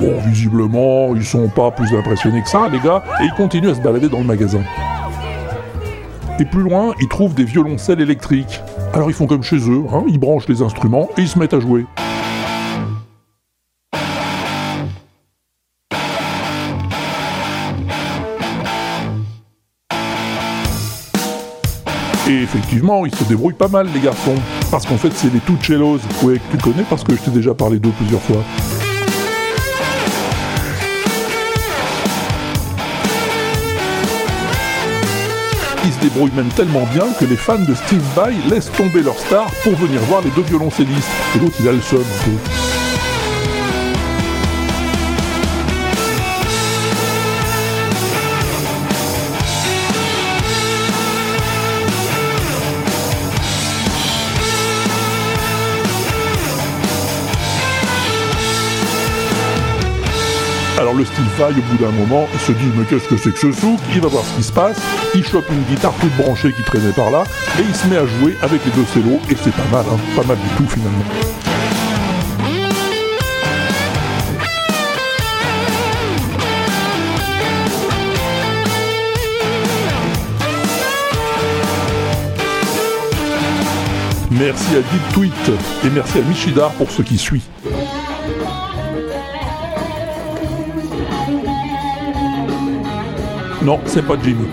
Bon, 0.00 0.18
visiblement, 0.26 1.14
ils 1.14 1.24
sont 1.24 1.48
pas 1.48 1.70
plus 1.70 1.94
impressionnés 1.94 2.42
que 2.42 2.48
ça, 2.48 2.68
les 2.70 2.80
gars, 2.80 3.02
et 3.20 3.24
ils 3.24 3.32
continuent 3.32 3.70
à 3.70 3.74
se 3.74 3.80
balader 3.80 4.08
dans 4.08 4.18
le 4.18 4.24
magasin. 4.24 4.60
Et 6.38 6.44
plus 6.44 6.62
loin, 6.62 6.94
ils 7.00 7.08
trouvent 7.08 7.34
des 7.34 7.44
violoncelles 7.44 8.00
électriques. 8.00 8.60
Alors 8.92 9.10
ils 9.10 9.14
font 9.14 9.26
comme 9.26 9.42
chez 9.42 9.56
eux, 9.56 9.84
hein, 9.92 10.04
ils 10.08 10.18
branchent 10.18 10.48
les 10.48 10.62
instruments 10.62 11.08
et 11.18 11.22
ils 11.22 11.28
se 11.28 11.38
mettent 11.38 11.54
à 11.54 11.60
jouer. 11.60 11.86
Et 22.28 22.42
effectivement, 22.42 23.06
ils 23.06 23.14
se 23.14 23.22
débrouillent 23.24 23.54
pas 23.54 23.68
mal, 23.68 23.88
les 23.94 24.00
garçons. 24.00 24.34
Parce 24.70 24.84
qu'en 24.84 24.96
fait, 24.96 25.12
c'est 25.14 25.32
les 25.32 25.38
Tuccellos. 25.38 26.00
Ouais, 26.22 26.38
que 26.38 26.56
tu 26.56 26.62
connais 26.62 26.82
parce 26.90 27.04
que 27.04 27.14
je 27.14 27.20
t'ai 27.20 27.30
déjà 27.30 27.54
parlé 27.54 27.78
d'eux 27.78 27.92
plusieurs 27.96 28.22
fois. 28.22 28.42
Ils 35.84 35.92
se 35.92 36.00
débrouillent 36.00 36.34
même 36.34 36.48
tellement 36.48 36.84
bien 36.92 37.06
que 37.18 37.24
les 37.26 37.36
fans 37.36 37.58
de 37.58 37.74
Steve 37.74 38.02
Vai 38.16 38.32
laissent 38.50 38.72
tomber 38.72 39.02
leur 39.02 39.16
star 39.16 39.46
pour 39.62 39.76
venir 39.76 40.00
voir 40.02 40.20
les 40.22 40.30
deux 40.30 40.42
violoncellistes. 40.42 41.08
Et 41.36 41.38
l'autre, 41.38 41.54
il 41.60 41.68
a 41.68 41.72
le 41.72 41.80
seum 41.80 42.00
un 42.00 42.24
peu. 42.24 42.85
Alors 60.78 60.92
le 60.92 61.06
Steve 61.06 61.24
Vai, 61.38 61.52
au 61.52 61.62
bout 61.62 61.82
d'un 61.82 61.90
moment, 61.90 62.28
il 62.34 62.40
se 62.40 62.52
dit 62.52 62.70
mais 62.76 62.84
qu'est-ce 62.84 63.08
que 63.08 63.16
c'est 63.16 63.32
que 63.32 63.38
ce 63.38 63.50
souk? 63.50 63.80
Il 63.94 64.00
va 64.02 64.08
voir 64.08 64.24
ce 64.24 64.36
qui 64.36 64.42
se 64.42 64.52
passe, 64.52 64.76
il 65.14 65.24
chope 65.24 65.46
une 65.50 65.62
guitare 65.62 65.94
toute 66.00 66.14
branchée 66.16 66.52
qui 66.52 66.62
traînait 66.62 66.92
par 66.92 67.10
là, 67.10 67.24
et 67.58 67.62
il 67.66 67.74
se 67.74 67.86
met 67.86 67.96
à 67.96 68.04
jouer 68.04 68.36
avec 68.42 68.62
les 68.64 68.70
deux 68.72 68.84
cellos, 68.92 69.18
et 69.30 69.36
c'est 69.42 69.54
pas 69.54 69.64
mal, 69.72 69.86
hein, 69.90 69.98
pas 70.14 70.24
mal 70.24 70.36
du 70.36 70.48
tout 70.56 70.68
finalement. 70.68 71.04
Merci 84.30 84.76
à 84.76 84.80
Deep 84.80 85.12
Tweet 85.14 85.32
et 85.84 85.90
merci 85.90 86.18
à 86.18 86.20
Michidar 86.20 86.70
pour 86.72 86.90
ce 86.90 87.00
qui 87.00 87.16
suit. 87.16 87.42
Non, 93.66 93.80
c'est 93.84 94.06
pas 94.06 94.14
Jimmy. 94.22 94.46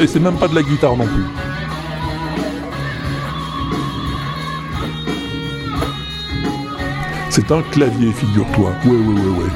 Et 0.00 0.06
c'est 0.06 0.18
même 0.18 0.36
pas 0.36 0.48
de 0.48 0.54
la 0.54 0.62
guitare 0.62 0.96
non 0.96 1.04
plus. 1.04 1.24
C'est 7.28 7.52
un 7.52 7.60
clavier, 7.70 8.12
figure-toi. 8.12 8.72
Ouais, 8.86 8.92
ouais, 8.92 8.96
ouais, 8.96 9.42
ouais. 9.42 9.50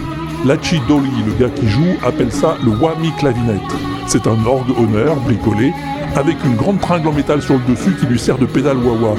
Lachi 0.45 0.83
Dolly, 0.87 1.09
le 1.25 1.33
gars 1.33 1.49
qui 1.49 1.67
joue, 1.67 1.95
appelle 2.05 2.31
ça 2.31 2.59
le 2.63 2.73
Whammy 2.73 3.13
Clavinette. 3.19 3.63
C'est 4.07 4.27
un 4.27 4.45
orgue 4.45 4.79
honneur 4.79 5.17
bricolé, 5.17 5.73
avec 6.15 6.37
une 6.45 6.57
grande 6.57 6.81
tringle 6.81 7.09
en 7.09 7.13
métal 7.13 7.41
sur 7.41 7.55
le 7.55 7.75
dessus 7.75 7.97
qui 7.99 8.05
lui 8.05 8.19
sert 8.19 8.37
de 8.37 8.45
pédale 8.45 8.77
wah-wah. 8.77 9.17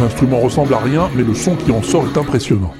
L'instrument 0.00 0.38
ressemble 0.38 0.72
à 0.72 0.78
rien, 0.78 1.10
mais 1.14 1.22
le 1.22 1.34
son 1.34 1.54
qui 1.54 1.70
en 1.70 1.82
sort 1.82 2.04
est 2.06 2.18
impressionnant. 2.18 2.72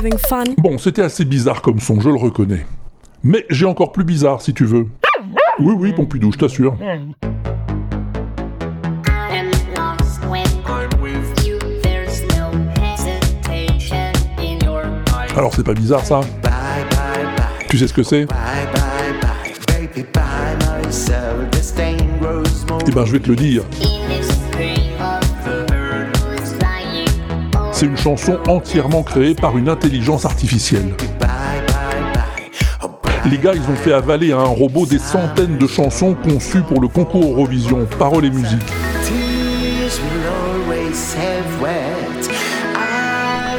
Having 0.00 0.16
fun? 0.16 0.44
Bon, 0.56 0.78
c'était 0.78 1.02
assez 1.02 1.26
bizarre 1.26 1.60
comme 1.60 1.78
son, 1.78 2.00
je 2.00 2.08
le 2.08 2.14
reconnais. 2.14 2.64
Mais 3.22 3.44
j'ai 3.50 3.66
encore 3.66 3.92
plus 3.92 4.02
bizarre 4.02 4.40
si 4.40 4.54
tu 4.54 4.64
veux. 4.64 4.86
Oui, 5.58 5.74
oui, 5.76 5.92
Pompidou, 5.92 6.32
je 6.32 6.38
t'assure. 6.38 6.74
Alors 15.36 15.54
c'est 15.54 15.64
pas 15.64 15.74
bizarre 15.74 16.06
ça? 16.06 16.22
Tu 17.68 17.76
sais 17.76 17.86
ce 17.86 17.92
que 17.92 18.02
c'est? 18.02 18.26
Eh 22.86 22.90
ben 22.90 23.04
je 23.04 23.12
vais 23.12 23.20
te 23.20 23.28
le 23.28 23.36
dire. 23.36 23.64
C'est 27.80 27.86
une 27.86 27.96
chanson 27.96 28.38
entièrement 28.46 29.02
créée 29.02 29.34
par 29.34 29.56
une 29.56 29.70
intelligence 29.70 30.26
artificielle. 30.26 30.94
Les 33.24 33.38
gars, 33.38 33.54
ils 33.54 33.62
ont 33.62 33.74
fait 33.74 33.94
avaler 33.94 34.32
à 34.32 34.36
un 34.36 34.44
robot 34.44 34.84
des 34.84 34.98
centaines 34.98 35.56
de 35.56 35.66
chansons 35.66 36.14
conçues 36.14 36.60
pour 36.60 36.82
le 36.82 36.88
concours 36.88 37.24
Eurovision, 37.24 37.86
paroles 37.98 38.26
et 38.26 38.30
musique. 38.30 38.60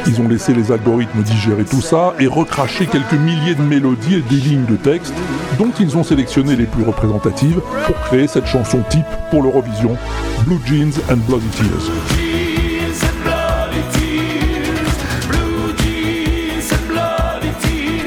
Ils 0.06 0.20
ont 0.20 0.28
laissé 0.28 0.54
les 0.54 0.70
algorithmes 0.70 1.22
digérer 1.24 1.64
tout 1.64 1.80
ça 1.80 2.14
et 2.20 2.28
recracher 2.28 2.86
quelques 2.86 3.14
milliers 3.14 3.56
de 3.56 3.62
mélodies 3.62 4.14
et 4.14 4.20
des 4.20 4.40
lignes 4.40 4.66
de 4.66 4.76
texte, 4.76 5.14
dont 5.58 5.72
ils 5.80 5.96
ont 5.96 6.04
sélectionné 6.04 6.54
les 6.54 6.66
plus 6.66 6.84
représentatives 6.84 7.60
pour 7.86 7.96
créer 8.02 8.28
cette 8.28 8.46
chanson 8.46 8.84
type 8.88 9.02
pour 9.32 9.42
l'Eurovision, 9.42 9.96
Blue 10.46 10.60
Jeans 10.64 10.92
and 11.10 11.16
Bloody 11.26 11.48
Tears. 11.48 12.31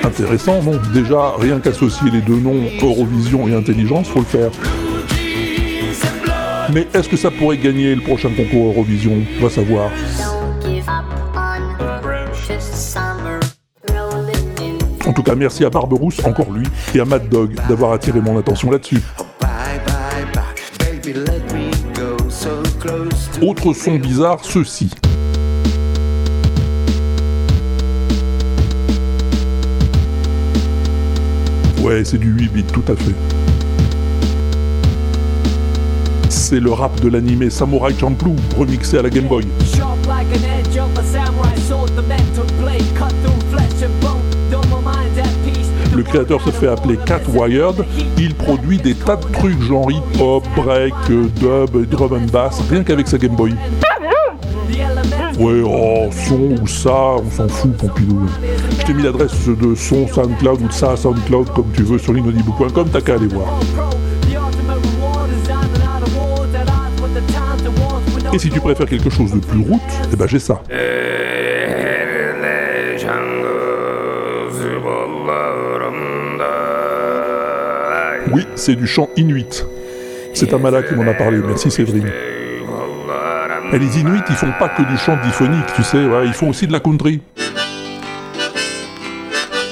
Intéressant, 0.05 0.61
non 0.61 0.79
Déjà, 0.93 1.33
rien 1.39 1.59
qu'associer 1.59 2.11
les 2.11 2.21
deux 2.21 2.39
noms, 2.39 2.61
Eurovision 2.79 3.47
et 3.47 3.55
intelligence, 3.55 4.07
faut 4.07 4.19
le 4.19 4.25
faire. 4.25 4.51
Mais 6.71 6.87
est-ce 6.93 7.09
que 7.09 7.17
ça 7.17 7.31
pourrait 7.31 7.57
gagner 7.57 7.95
le 7.95 8.01
prochain 8.01 8.29
concours 8.29 8.67
Eurovision? 8.67 9.17
Va 9.41 9.49
savoir. 9.49 9.89
On. 10.29 10.45
Rolling 13.91 14.35
in 14.59 15.09
En 15.09 15.13
tout 15.13 15.23
cas, 15.23 15.33
merci 15.33 15.65
à 15.65 15.71
Barberousse, 15.71 16.23
encore 16.23 16.51
lui, 16.51 16.67
et 16.93 16.99
à 16.99 17.05
Mad 17.05 17.27
Dog 17.27 17.55
d'avoir 17.67 17.91
attiré 17.93 18.21
mon 18.21 18.37
attention 18.37 18.69
là-dessus. 18.69 19.01
Autre 23.41 23.73
son 23.73 23.95
bizarre, 23.95 24.39
ceci. 24.43 24.91
Ouais, 31.86 32.04
c'est 32.04 32.17
du 32.17 32.32
8 32.32 32.52
bits, 32.52 32.63
tout 32.63 32.84
à 32.88 32.95
fait. 32.95 33.13
C'est 36.30 36.60
le 36.60 36.71
rap 36.71 37.00
de 37.00 37.10
l'animé 37.10 37.52
Samurai 37.52 37.93
Champloo, 37.93 38.36
remixé 38.58 38.98
à 38.98 39.04
la 39.04 39.12
Game 39.12 39.28
Boy. 39.28 39.45
Le 45.95 46.02
créateur 46.02 46.41
se 46.41 46.50
fait 46.50 46.67
appeler 46.69 46.98
Cat 47.06 47.21
Wired. 47.32 47.86
Il 48.17 48.34
produit 48.34 48.80
des 48.80 48.95
tas 48.95 49.17
de 49.17 49.32
trucs 49.32 49.62
genre 49.62 49.91
hip-hop, 49.91 50.43
break, 50.56 50.95
dub, 51.08 51.88
drum 51.88 52.13
and 52.13 52.32
bass, 52.32 52.63
rien 52.67 52.82
qu'avec 52.82 53.08
sa 53.08 53.19
Game 53.19 53.36
Boy. 53.36 53.54
Ouais, 55.38 55.62
oh, 55.63 56.10
son 56.12 56.63
ou 56.63 56.65
ça, 56.65 57.17
on 57.17 57.30
s'en 57.30 57.48
fout, 57.48 57.78
Pompidou. 57.78 58.21
Je 58.86 58.91
t'ai 58.91 58.98
mis 58.98 59.04
l'adresse 59.04 59.48
de 59.48 59.74
son 59.74 60.08
SoundCloud 60.08 60.62
ou 60.62 60.67
de 60.67 60.71
ça 60.71 60.95
SoundCloud 60.95 61.50
comme 61.56 61.71
tu 61.74 61.82
veux 61.82 61.98
sur 61.98 62.13
l'inaudible.com, 62.13 62.88
t'as 62.93 63.02
qu'à 63.02 63.15
aller 63.15 63.26
voir. 63.26 63.60
Et 68.32 68.38
si 68.38 68.52
tu 68.52 68.60
préfères 68.60 68.86
quelque 68.86 69.10
chose 69.10 69.32
de 69.32 69.39
plus 69.39 69.62
route, 69.62 69.82
eh 70.13 70.15
ben 70.15 70.28
j'ai 70.28 70.38
ça. 70.38 70.62
Oui, 78.32 78.45
c'est 78.54 78.76
du 78.76 78.86
chant 78.86 79.10
inuit. 79.17 79.65
C'est 80.36 80.54
Amala 80.54 80.84
qui 80.84 80.93
m'en 80.93 81.08
a 81.10 81.15
parlé, 81.15 81.39
merci 81.39 81.71
Séverine. 81.71 82.12
Et 83.74 83.80
les 83.80 84.00
Inuits, 84.00 84.21
ils 84.30 84.36
font 84.36 84.54
pas 84.60 84.69
que 84.69 84.84
du 84.84 84.95
chant 84.95 85.17
diphonique, 85.24 85.65
tu 85.76 85.82
sais, 85.84 85.98
ils 86.24 86.34
font 86.34 86.50
aussi 86.50 86.67
de 86.67 86.71
la 86.71 86.80
country. 86.80 87.19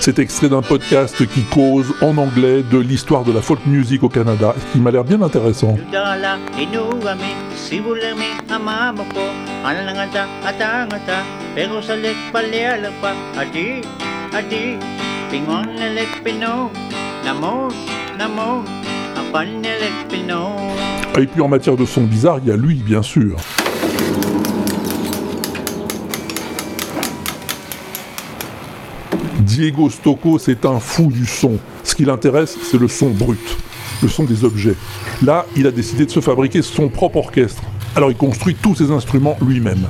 C'est 0.05 0.19
extrait 0.19 0.49
d'un 0.49 0.61
podcast 0.61 1.25
qui 1.25 1.43
cause 1.43 1.93
en 2.01 2.17
anglais 2.17 2.61
de 2.61 2.77
l'histoire 2.77 3.23
de 3.23 3.31
la 3.31 3.41
folk 3.41 3.65
music 3.65 4.03
au 4.03 4.09
Canada, 4.09 4.53
qui 4.73 4.81
m'a 4.81 4.91
l'air 4.91 5.05
bien 5.05 5.21
intéressant. 5.21 5.77
Et 21.17 21.27
puis 21.27 21.39
en 21.39 21.47
matière 21.47 21.77
de 21.77 21.85
son 21.85 22.01
bizarre, 22.01 22.39
il 22.43 22.49
y 22.49 22.51
a 22.51 22.57
lui, 22.57 22.75
bien 22.75 23.03
sûr. 23.03 23.37
Diego 29.53 29.87
Stocco, 29.87 30.39
c'est 30.39 30.65
un 30.65 30.79
fou 30.79 31.11
du 31.11 31.27
son. 31.27 31.59
Ce 31.83 31.93
qui 31.93 32.05
l'intéresse, 32.05 32.57
c'est 32.63 32.79
le 32.79 32.87
son 32.87 33.11
brut, 33.11 33.37
le 34.01 34.07
son 34.07 34.23
des 34.23 34.43
objets. 34.43 34.73
Là, 35.21 35.45
il 35.55 35.67
a 35.67 35.71
décidé 35.71 36.07
de 36.07 36.09
se 36.09 36.21
fabriquer 36.21 36.63
son 36.63 36.89
propre 36.89 37.17
orchestre. 37.17 37.61
Alors 37.95 38.09
il 38.09 38.17
construit 38.17 38.55
tous 38.55 38.73
ses 38.73 38.89
instruments 38.89 39.37
lui-même. 39.45 39.85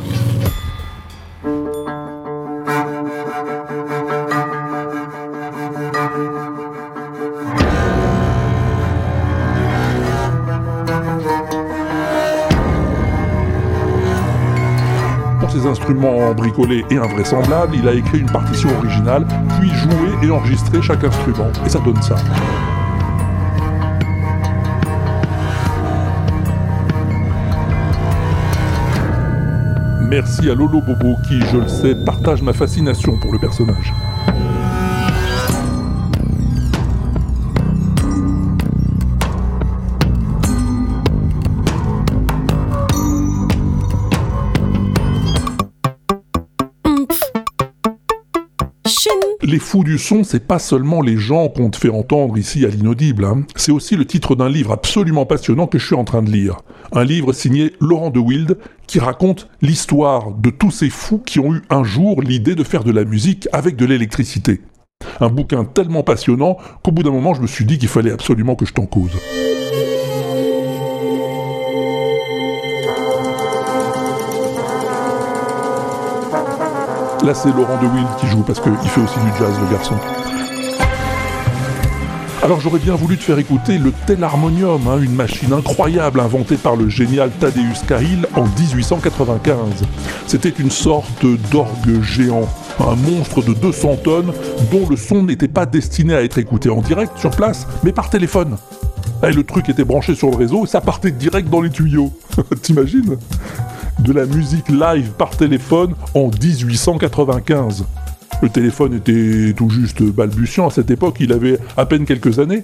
Instruments 15.83 16.33
bricolés 16.33 16.85
et 16.89 16.97
invraisemblables, 16.97 17.75
il 17.75 17.87
a 17.89 17.93
écrit 17.93 18.19
une 18.19 18.31
partition 18.31 18.69
originale, 18.77 19.25
puis 19.59 19.69
joué 19.69 20.25
et 20.25 20.31
enregistré 20.31 20.81
chaque 20.81 21.03
instrument. 21.03 21.51
Et 21.65 21.69
ça 21.69 21.79
donne 21.79 22.01
ça. 22.01 22.15
Merci 30.09 30.49
à 30.49 30.55
Lolo 30.55 30.79
Bobo 30.79 31.17
qui, 31.27 31.41
je 31.51 31.57
le 31.57 31.67
sais, 31.67 31.95
partage 31.95 32.41
ma 32.41 32.53
fascination 32.53 33.17
pour 33.19 33.33
le 33.33 33.39
personnage. 33.39 33.93
Les 49.53 49.59
fous 49.59 49.83
du 49.83 49.99
son, 49.99 50.23
c'est 50.23 50.47
pas 50.47 50.57
seulement 50.57 50.99
les 50.99 51.15
gens 51.15 51.47
qu'on 51.47 51.69
te 51.69 51.77
fait 51.77 51.91
entendre 51.91 52.39
ici 52.39 52.65
à 52.65 52.69
l'inaudible, 52.69 53.23
hein. 53.23 53.43
c'est 53.55 53.71
aussi 53.71 53.95
le 53.95 54.03
titre 54.03 54.35
d'un 54.35 54.49
livre 54.49 54.71
absolument 54.71 55.27
passionnant 55.27 55.67
que 55.67 55.77
je 55.77 55.85
suis 55.85 55.95
en 55.95 56.05
train 56.05 56.23
de 56.23 56.31
lire. 56.31 56.61
Un 56.91 57.03
livre 57.03 57.33
signé 57.33 57.71
Laurent 57.79 58.09
de 58.09 58.17
Wild 58.17 58.57
qui 58.87 58.97
raconte 58.97 59.47
l'histoire 59.61 60.31
de 60.31 60.49
tous 60.49 60.71
ces 60.71 60.89
fous 60.89 61.19
qui 61.19 61.39
ont 61.39 61.53
eu 61.53 61.61
un 61.69 61.83
jour 61.83 62.23
l'idée 62.23 62.55
de 62.55 62.63
faire 62.63 62.83
de 62.83 62.89
la 62.89 63.05
musique 63.05 63.47
avec 63.53 63.75
de 63.75 63.85
l'électricité. 63.85 64.59
Un 65.19 65.29
bouquin 65.29 65.65
tellement 65.65 66.01
passionnant 66.01 66.57
qu'au 66.83 66.91
bout 66.91 67.03
d'un 67.03 67.11
moment 67.11 67.35
je 67.35 67.43
me 67.43 67.47
suis 67.47 67.65
dit 67.65 67.77
qu'il 67.77 67.89
fallait 67.89 68.11
absolument 68.11 68.55
que 68.55 68.65
je 68.65 68.73
t'en 68.73 68.87
cause. 68.87 69.11
Là, 77.23 77.33
c'est 77.33 77.55
Laurent 77.55 77.81
de 77.81 77.87
Wild 77.87 78.09
qui 78.19 78.27
joue 78.27 78.41
parce 78.41 78.59
qu'il 78.59 78.73
fait 78.73 78.99
aussi 78.99 79.17
du 79.19 79.39
jazz, 79.39 79.53
le 79.57 79.71
garçon. 79.71 79.95
Alors 82.43 82.59
j'aurais 82.59 82.79
bien 82.79 82.95
voulu 82.95 83.15
te 83.15 83.23
faire 83.23 83.39
écouter 83.39 83.77
le 83.77 83.93
Telharmonium, 84.05 84.85
hein, 84.89 84.99
une 85.01 85.15
machine 85.15 85.53
incroyable 85.53 86.19
inventée 86.19 86.57
par 86.57 86.75
le 86.75 86.89
génial 86.89 87.31
Tadeusz 87.39 87.85
Kahil 87.87 88.27
en 88.35 88.43
1895. 88.43 89.85
C'était 90.27 90.49
une 90.49 90.69
sorte 90.69 91.25
d'orgue 91.49 92.01
géant, 92.01 92.49
un 92.81 92.95
monstre 92.95 93.41
de 93.41 93.53
200 93.53 93.95
tonnes 94.03 94.33
dont 94.69 94.89
le 94.89 94.97
son 94.97 95.23
n'était 95.23 95.47
pas 95.47 95.65
destiné 95.65 96.15
à 96.15 96.23
être 96.23 96.37
écouté 96.37 96.69
en 96.69 96.81
direct 96.81 97.17
sur 97.17 97.31
place, 97.31 97.65
mais 97.85 97.93
par 97.93 98.09
téléphone. 98.09 98.57
Et 99.25 99.31
le 99.31 99.45
truc 99.45 99.69
était 99.69 99.85
branché 99.85 100.13
sur 100.13 100.29
le 100.29 100.35
réseau 100.35 100.65
et 100.65 100.67
ça 100.67 100.81
partait 100.81 101.11
direct 101.11 101.49
dans 101.49 101.61
les 101.61 101.69
tuyaux. 101.69 102.11
T'imagines? 102.61 103.17
De 103.99 104.11
la 104.11 104.25
musique 104.25 104.69
live 104.69 105.11
par 105.17 105.29
téléphone 105.31 105.95
en 106.13 106.29
1895. 106.29 107.85
Le 108.41 108.49
téléphone 108.49 108.95
était 108.95 109.53
tout 109.55 109.69
juste 109.69 110.03
balbutiant 110.03 110.67
à 110.67 110.71
cette 110.71 110.91
époque, 110.91 111.17
il 111.19 111.31
avait 111.31 111.57
à 111.77 111.85
peine 111.85 112.05
quelques 112.05 112.39
années. 112.39 112.63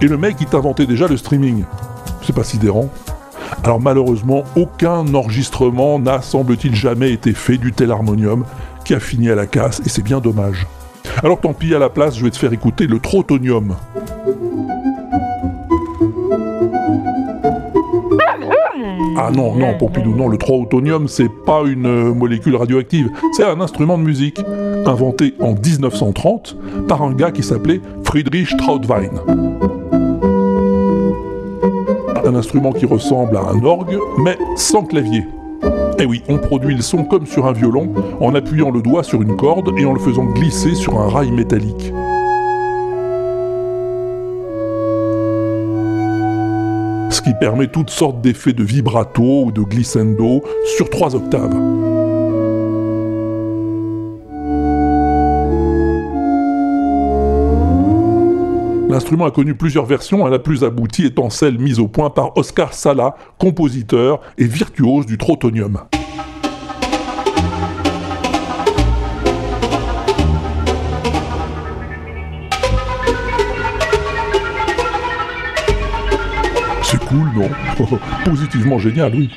Et 0.00 0.06
le 0.06 0.16
mec, 0.16 0.36
il 0.40 0.46
t'inventait 0.46 0.86
déjà 0.86 1.08
le 1.08 1.16
streaming. 1.16 1.64
C'est 2.22 2.34
pas 2.34 2.44
sidérant. 2.44 2.88
Alors 3.64 3.80
malheureusement, 3.80 4.44
aucun 4.56 5.12
enregistrement 5.14 5.98
n'a, 5.98 6.22
semble-t-il, 6.22 6.74
jamais 6.74 7.12
été 7.12 7.32
fait 7.32 7.58
du 7.58 7.72
tel 7.72 7.90
harmonium 7.90 8.44
qui 8.84 8.94
a 8.94 9.00
fini 9.00 9.30
à 9.30 9.34
la 9.34 9.46
casse, 9.46 9.80
et 9.84 9.88
c'est 9.88 10.02
bien 10.02 10.20
dommage. 10.20 10.66
Alors 11.22 11.40
tant 11.40 11.52
pis, 11.52 11.74
à 11.74 11.78
la 11.78 11.88
place, 11.88 12.16
je 12.16 12.24
vais 12.24 12.30
te 12.30 12.36
faire 12.36 12.52
écouter 12.52 12.86
le 12.86 13.00
trotonium. 13.00 13.74
Ah 19.20 19.32
non, 19.34 19.56
non, 19.56 19.74
Pompidou, 19.76 20.14
non, 20.14 20.28
le 20.28 20.38
trotonium, 20.38 21.08
c'est 21.08 21.28
pas 21.44 21.64
une 21.66 21.86
euh, 21.86 22.14
molécule 22.14 22.54
radioactive, 22.54 23.10
c'est 23.32 23.42
un 23.42 23.60
instrument 23.60 23.98
de 23.98 24.04
musique, 24.04 24.38
inventé 24.86 25.34
en 25.40 25.54
1930 25.54 26.56
par 26.86 27.02
un 27.02 27.12
gars 27.12 27.32
qui 27.32 27.42
s'appelait 27.42 27.80
Friedrich 28.04 28.56
Trautwein. 28.56 29.10
Un 32.24 32.34
instrument 32.36 32.70
qui 32.70 32.86
ressemble 32.86 33.36
à 33.36 33.40
un 33.40 33.64
orgue, 33.64 33.98
mais 34.18 34.38
sans 34.54 34.84
clavier. 34.84 35.24
Et 35.98 36.04
oui, 36.04 36.22
on 36.28 36.38
produit 36.38 36.76
le 36.76 36.82
son 36.82 37.02
comme 37.02 37.26
sur 37.26 37.46
un 37.46 37.52
violon, 37.52 37.92
en 38.20 38.36
appuyant 38.36 38.70
le 38.70 38.82
doigt 38.82 39.02
sur 39.02 39.20
une 39.20 39.34
corde 39.34 39.72
et 39.76 39.84
en 39.84 39.94
le 39.94 39.98
faisant 39.98 40.26
glisser 40.26 40.76
sur 40.76 40.96
un 40.96 41.08
rail 41.08 41.32
métallique. 41.32 41.92
Ce 47.18 47.22
qui 47.24 47.34
permet 47.34 47.66
toutes 47.66 47.90
sortes 47.90 48.20
d'effets 48.20 48.52
de 48.52 48.62
vibrato 48.62 49.46
ou 49.46 49.50
de 49.50 49.60
glissando 49.62 50.40
sur 50.76 50.88
trois 50.88 51.16
octaves. 51.16 51.52
L'instrument 58.88 59.24
a 59.24 59.32
connu 59.32 59.56
plusieurs 59.56 59.84
versions, 59.84 60.24
la 60.28 60.38
plus 60.38 60.62
aboutie 60.62 61.06
étant 61.06 61.28
celle 61.28 61.58
mise 61.58 61.80
au 61.80 61.88
point 61.88 62.10
par 62.10 62.36
Oscar 62.36 62.72
Sala, 62.72 63.16
compositeur 63.36 64.20
et 64.38 64.44
virtuose 64.44 65.04
du 65.04 65.18
trotonium. 65.18 65.80
Cool, 77.08 77.28
non 77.34 77.48
Positivement 78.24 78.78
génial, 78.78 79.12
oui. 79.14 79.30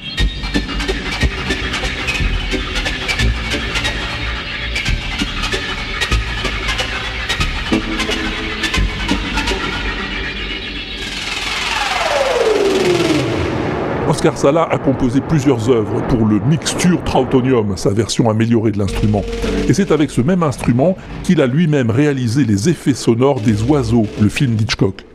Oscar 14.09 14.37
Sala 14.37 14.67
a 14.69 14.77
composé 14.77 15.21
plusieurs 15.21 15.69
œuvres 15.69 16.05
pour 16.07 16.27
le 16.27 16.39
Mixture 16.41 17.01
Trautonium, 17.03 17.75
sa 17.77 17.91
version 17.91 18.29
améliorée 18.29 18.71
de 18.71 18.77
l'instrument. 18.77 19.23
Et 19.67 19.73
c'est 19.73 19.91
avec 19.91 20.11
ce 20.11 20.21
même 20.21 20.43
instrument 20.43 20.95
qu'il 21.23 21.41
a 21.41 21.47
lui-même 21.47 21.89
réalisé 21.89 22.43
les 22.43 22.69
effets 22.69 22.93
sonores 22.93 23.39
des 23.39 23.63
oiseaux, 23.63 24.05
le 24.21 24.29
film 24.29 24.55
d'Hitchcock. 24.55 25.05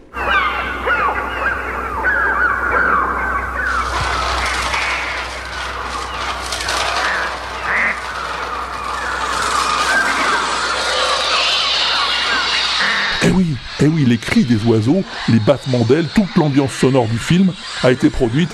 Eh 13.23 13.76
oui, 13.89 13.95
eh 14.01 14.05
oui, 14.05 14.09
les 14.09 14.19
cris 14.19 14.45
des 14.45 14.63
oiseaux, 14.65 15.03
les 15.29 15.41
battements 15.41 15.85
d'ailes, 15.85 16.09
toute 16.15 16.35
l'ambiance 16.37 16.73
sonore 16.73 17.07
du 17.07 17.19
film 17.19 17.53
a 17.83 17.91
été 17.91 18.11
produite 18.11 18.51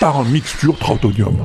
par 0.00 0.18
un 0.18 0.24
mixture 0.24 0.78
trautonium. 0.78 1.36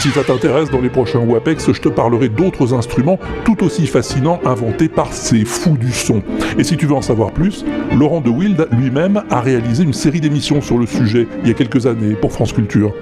Si 0.00 0.10
ça 0.10 0.22
t'intéresse, 0.22 0.70
dans 0.70 0.80
les 0.80 0.90
prochains 0.90 1.18
WAPEX, 1.18 1.72
je 1.72 1.80
te 1.80 1.88
parlerai 1.88 2.28
d'autres 2.28 2.72
instruments 2.74 3.18
tout 3.44 3.64
aussi 3.64 3.86
fascinants 3.86 4.40
inventés 4.44 4.88
par 4.88 5.12
ces 5.12 5.44
fous 5.44 5.76
du 5.76 5.92
son. 5.92 6.22
Et 6.56 6.64
si 6.64 6.76
tu 6.76 6.86
veux 6.86 6.94
en 6.94 7.02
savoir 7.02 7.32
plus, 7.32 7.64
Laurent 7.96 8.20
de 8.20 8.30
Wild 8.30 8.68
lui-même 8.70 9.22
a 9.30 9.40
réalisé 9.40 9.82
une 9.82 9.92
série 9.92 10.20
d'émissions 10.20 10.60
sur 10.60 10.78
le 10.78 10.86
sujet 10.86 11.26
il 11.42 11.48
y 11.48 11.50
a 11.50 11.54
quelques 11.54 11.86
années 11.86 12.14
pour 12.14 12.32
France 12.32 12.52
Culture. 12.52 12.92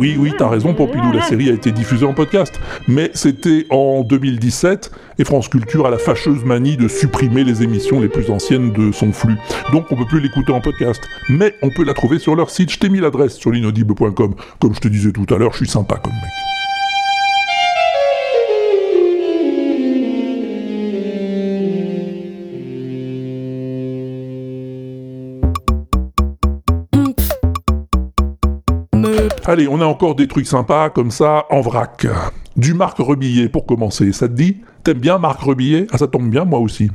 Oui, 0.00 0.16
oui, 0.18 0.32
t'as 0.36 0.48
raison, 0.48 0.74
Pompidou, 0.74 1.12
la 1.12 1.22
série 1.22 1.48
a 1.50 1.52
été 1.52 1.70
diffusée 1.70 2.04
en 2.04 2.14
podcast. 2.14 2.58
Mais 2.88 3.10
c'était 3.14 3.66
en 3.70 4.02
2017, 4.02 4.90
et 5.18 5.24
France 5.24 5.48
Culture 5.48 5.86
a 5.86 5.90
la 5.90 5.98
fâcheuse 5.98 6.44
manie 6.44 6.76
de 6.76 6.88
supprimer 6.88 7.44
les 7.44 7.62
émissions 7.62 8.00
les 8.00 8.08
plus 8.08 8.30
anciennes 8.30 8.72
de 8.72 8.90
son 8.92 9.12
flux. 9.12 9.36
Donc 9.72 9.86
on 9.90 9.96
peut 9.96 10.06
plus 10.06 10.20
l'écouter 10.20 10.52
en 10.52 10.60
podcast. 10.60 11.02
Mais 11.28 11.54
on 11.62 11.70
peut 11.70 11.84
la 11.84 11.94
trouver 11.94 12.18
sur 12.18 12.34
leur 12.34 12.50
site, 12.50 12.72
je 12.72 12.78
t'ai 12.78 12.88
mis 12.88 13.00
l'adresse 13.00 13.34
sur 13.34 13.50
l'inaudible.com. 13.50 14.34
Comme 14.58 14.74
je 14.74 14.80
te 14.80 14.88
disais 14.88 15.12
tout 15.12 15.26
à 15.32 15.38
l'heure, 15.38 15.52
je 15.52 15.58
suis 15.58 15.68
sympa 15.68 15.96
comme 15.96 16.12
mec. 16.12 16.63
Allez, 29.46 29.68
on 29.68 29.78
a 29.82 29.84
encore 29.84 30.14
des 30.14 30.26
trucs 30.26 30.46
sympas 30.46 30.88
comme 30.88 31.10
ça 31.10 31.44
en 31.50 31.60
vrac. 31.60 32.06
Du 32.56 32.72
Marc 32.72 32.96
Rebillet 32.96 33.50
pour 33.50 33.66
commencer, 33.66 34.10
ça 34.12 34.26
te 34.26 34.32
dit? 34.32 34.62
T'aimes 34.82 35.00
bien 35.00 35.18
Marc 35.18 35.42
Rebillet? 35.42 35.86
Ah 35.92 35.98
ça 35.98 36.06
tombe 36.06 36.30
bien, 36.30 36.46
moi 36.46 36.60
aussi. 36.60 36.90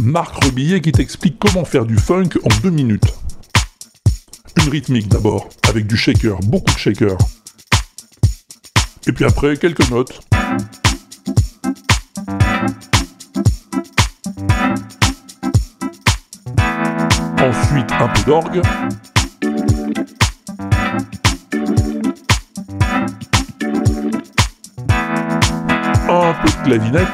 Marc 0.00 0.42
Rebillet 0.42 0.80
qui 0.80 0.90
t'explique 0.90 1.38
comment 1.38 1.64
faire 1.64 1.84
du 1.86 1.96
funk 1.96 2.30
en 2.44 2.48
deux 2.62 2.70
minutes. 2.70 3.14
Une 4.56 4.68
rythmique 4.68 5.08
d'abord, 5.08 5.48
avec 5.68 5.86
du 5.86 5.96
shaker, 5.96 6.40
beaucoup 6.40 6.72
de 6.74 6.78
shaker. 6.78 7.16
Et 9.06 9.12
puis 9.12 9.24
après, 9.24 9.56
quelques 9.56 9.88
notes. 9.88 10.20
Ensuite, 17.40 17.92
un 17.92 18.08
peu 18.08 18.22
d'orgue. 18.26 18.62
Un 26.28 26.34
peu 26.42 26.48
de 26.48 26.64
clavinette. 26.64 27.08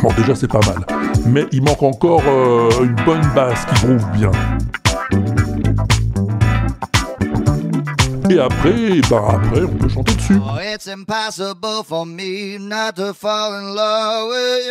Bon, 0.00 0.10
déjà 0.16 0.34
c'est 0.34 0.48
pas 0.48 0.60
mal. 0.66 0.84
Mais 1.26 1.46
il 1.52 1.62
manque 1.62 1.82
encore 1.82 2.22
euh, 2.26 2.70
une 2.82 2.96
bonne 3.04 3.26
basse 3.34 3.64
qui 3.66 3.86
groove 3.86 4.10
bien. 4.12 4.32
Et 8.30 8.38
après, 8.38 9.00
bah 9.10 9.22
après, 9.34 9.62
on 9.62 9.76
peut 9.76 9.88
chanter 9.88 10.14
dessus. 10.14 10.40
Oh, 10.40 10.58
it's 10.58 10.88
impossible 10.88 11.84
for 11.86 12.06
me 12.06 12.56
not 12.58 12.96
to 12.96 13.12
fall 13.12 13.52
in 13.54 13.74
love 13.74 14.28
with 14.30 14.62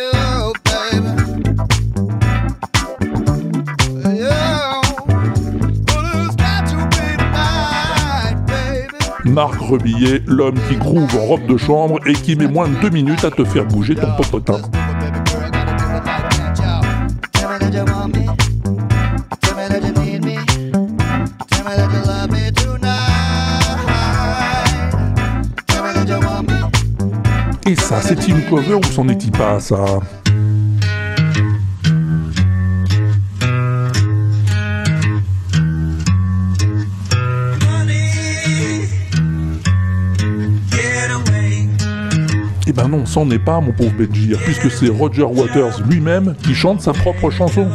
Marc 9.32 9.58
Rebillet, 9.60 10.22
l'homme 10.26 10.58
qui 10.68 10.76
groove 10.76 11.16
en 11.16 11.24
robe 11.24 11.46
de 11.46 11.56
chambre 11.56 11.98
et 12.06 12.12
qui 12.12 12.36
met 12.36 12.46
moins 12.46 12.68
de 12.68 12.74
deux 12.82 12.90
minutes 12.90 13.24
à 13.24 13.30
te 13.30 13.42
faire 13.44 13.64
bouger 13.64 13.94
ton 13.94 14.12
popotin. 14.14 14.60
Et 27.64 27.76
ça, 27.76 28.02
c'est-il 28.02 28.36
une 28.36 28.42
cover 28.50 28.74
ou 28.74 28.84
c'en 28.84 29.08
est-il 29.08 29.30
pas, 29.30 29.58
ça? 29.60 29.76
Eh 42.66 42.72
ben 42.72 42.88
non, 42.88 43.06
c'en 43.06 43.28
est 43.30 43.38
pas, 43.38 43.60
mon 43.60 43.72
pauvre 43.72 43.92
Benji, 43.98 44.34
puisque 44.44 44.70
c'est 44.70 44.88
Roger 44.88 45.24
Waters 45.24 45.82
lui-même 45.88 46.34
qui 46.42 46.54
chante 46.54 46.80
sa 46.80 46.92
propre 46.92 47.30
chanson. 47.30 47.68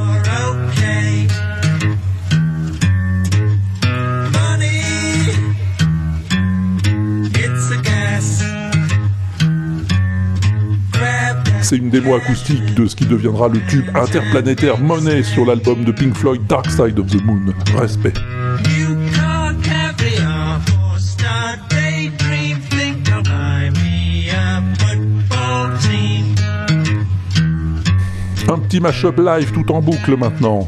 c'est 11.67 11.75
une 11.75 11.89
démo 11.89 12.15
acoustique 12.15 12.75
de 12.75 12.85
ce 12.85 12.95
qui 12.95 13.05
deviendra 13.05 13.49
le 13.49 13.59
tube 13.67 13.89
interplanétaire 13.93 14.77
Money 14.79 15.21
sur 15.21 15.45
l'album 15.45 15.83
de 15.83 15.91
Pink 15.91 16.15
Floyd 16.15 16.41
Dark 16.47 16.71
Side 16.71 16.97
of 16.97 17.07
the 17.07 17.21
Moon. 17.25 17.53
Respect. 17.77 18.13
Un 28.49 28.59
petit 28.59 28.79
mashup 28.79 29.19
live 29.19 29.51
tout 29.51 29.69
en 29.73 29.81
boucle 29.81 30.15
maintenant. 30.15 30.65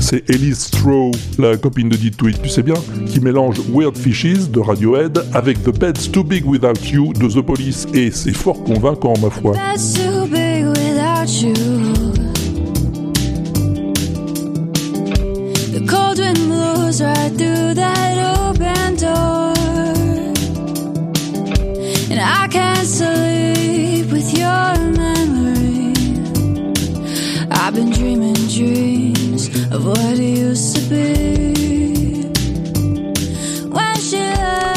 C'est 0.00 0.30
Elise 0.30 0.58
Stroh, 0.58 1.10
la 1.38 1.58
copine 1.58 1.90
de 1.90 1.96
Dit 1.96 2.12
Tweet, 2.12 2.40
tu 2.40 2.48
sais 2.48 2.62
bien, 2.62 2.72
qui 3.06 3.20
mélange 3.20 3.60
Weird 3.68 3.94
Fishes 3.94 4.50
de 4.50 4.58
Radiohead 4.58 5.22
avec 5.34 5.62
The 5.62 5.78
Bed's 5.78 6.10
Too 6.10 6.24
Big 6.24 6.46
Without 6.46 6.82
You 6.90 7.12
de 7.12 7.28
The 7.28 7.44
Police, 7.44 7.86
et 7.92 8.10
c'est 8.10 8.32
fort 8.32 8.64
convaincant, 8.64 9.12
ma 9.20 9.28
foi. 9.28 9.52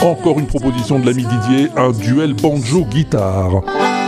Encore 0.04 0.38
une 0.38 0.48
proposition 0.48 1.00
de 1.00 1.06
l'ami 1.06 1.26
Didier, 1.26 1.70
un 1.76 1.92
duel 1.92 2.34
banjo-guitare. 2.34 4.01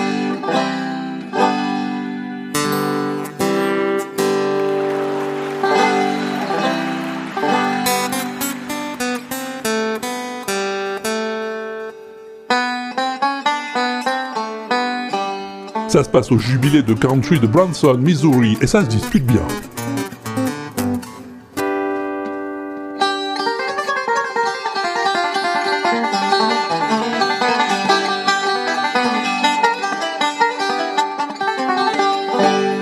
Ça 15.93 16.03
se 16.03 16.09
passe 16.09 16.31
au 16.31 16.39
jubilé 16.39 16.81
de 16.81 16.95
country 16.95 17.39
de 17.39 17.45
Branson, 17.45 17.95
Missouri, 17.99 18.57
et 18.61 18.65
ça 18.65 18.83
se 18.83 18.89
dispute 18.89 19.27
bien. 19.27 19.43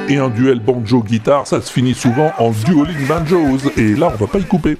Et 0.07 0.15
un 0.15 0.29
duel 0.29 0.61
banjo-guitare, 0.61 1.47
ça 1.47 1.59
se 1.59 1.69
finit 1.69 1.93
souvent 1.93 2.31
en 2.39 2.51
dueling 2.51 3.07
banjos, 3.09 3.69
et 3.75 3.93
là 3.93 4.09
on 4.13 4.23
va 4.23 4.27
pas 4.27 4.39
y 4.39 4.45
couper. 4.45 4.77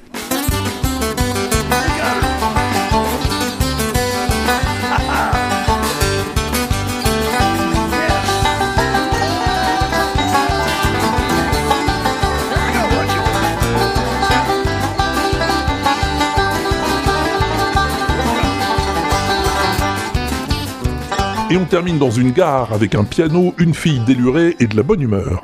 Termine 21.72 21.98
dans 21.98 22.12
une 22.12 22.32
gare 22.32 22.74
avec 22.74 22.96
un 22.96 23.06
piano, 23.06 23.54
une 23.58 23.74
fille 23.74 24.02
délurée 24.02 24.58
et 24.60 24.68
de 24.68 24.76
la 24.76 24.84
bonne 24.84 25.02
humeur. 25.02 25.42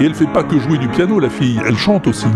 Et 0.00 0.04
elle 0.06 0.14
fait 0.14 0.24
pas 0.32 0.42
que 0.44 0.58
jouer 0.58 0.78
du 0.78 0.88
piano, 0.88 1.20
la 1.20 1.28
fille, 1.28 1.60
elle 1.66 1.76
chante 1.76 2.06
aussi. 2.06 2.26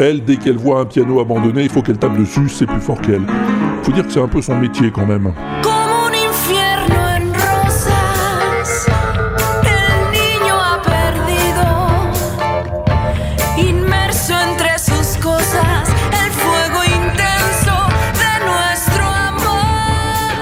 Elle, 0.00 0.24
dès 0.24 0.36
qu'elle 0.36 0.56
voit 0.56 0.80
un 0.80 0.86
piano 0.86 1.20
abandonné, 1.20 1.64
il 1.64 1.68
faut 1.68 1.82
qu'elle 1.82 1.98
tape 1.98 2.18
dessus, 2.18 2.48
c'est 2.48 2.64
plus 2.64 2.80
fort 2.80 2.98
qu'elle. 3.02 3.20
Faut 3.82 3.92
dire 3.92 4.06
que 4.06 4.10
c'est 4.10 4.20
un 4.20 4.28
peu 4.28 4.40
son 4.40 4.56
métier 4.56 4.90
quand 4.90 5.04
même. 5.04 5.30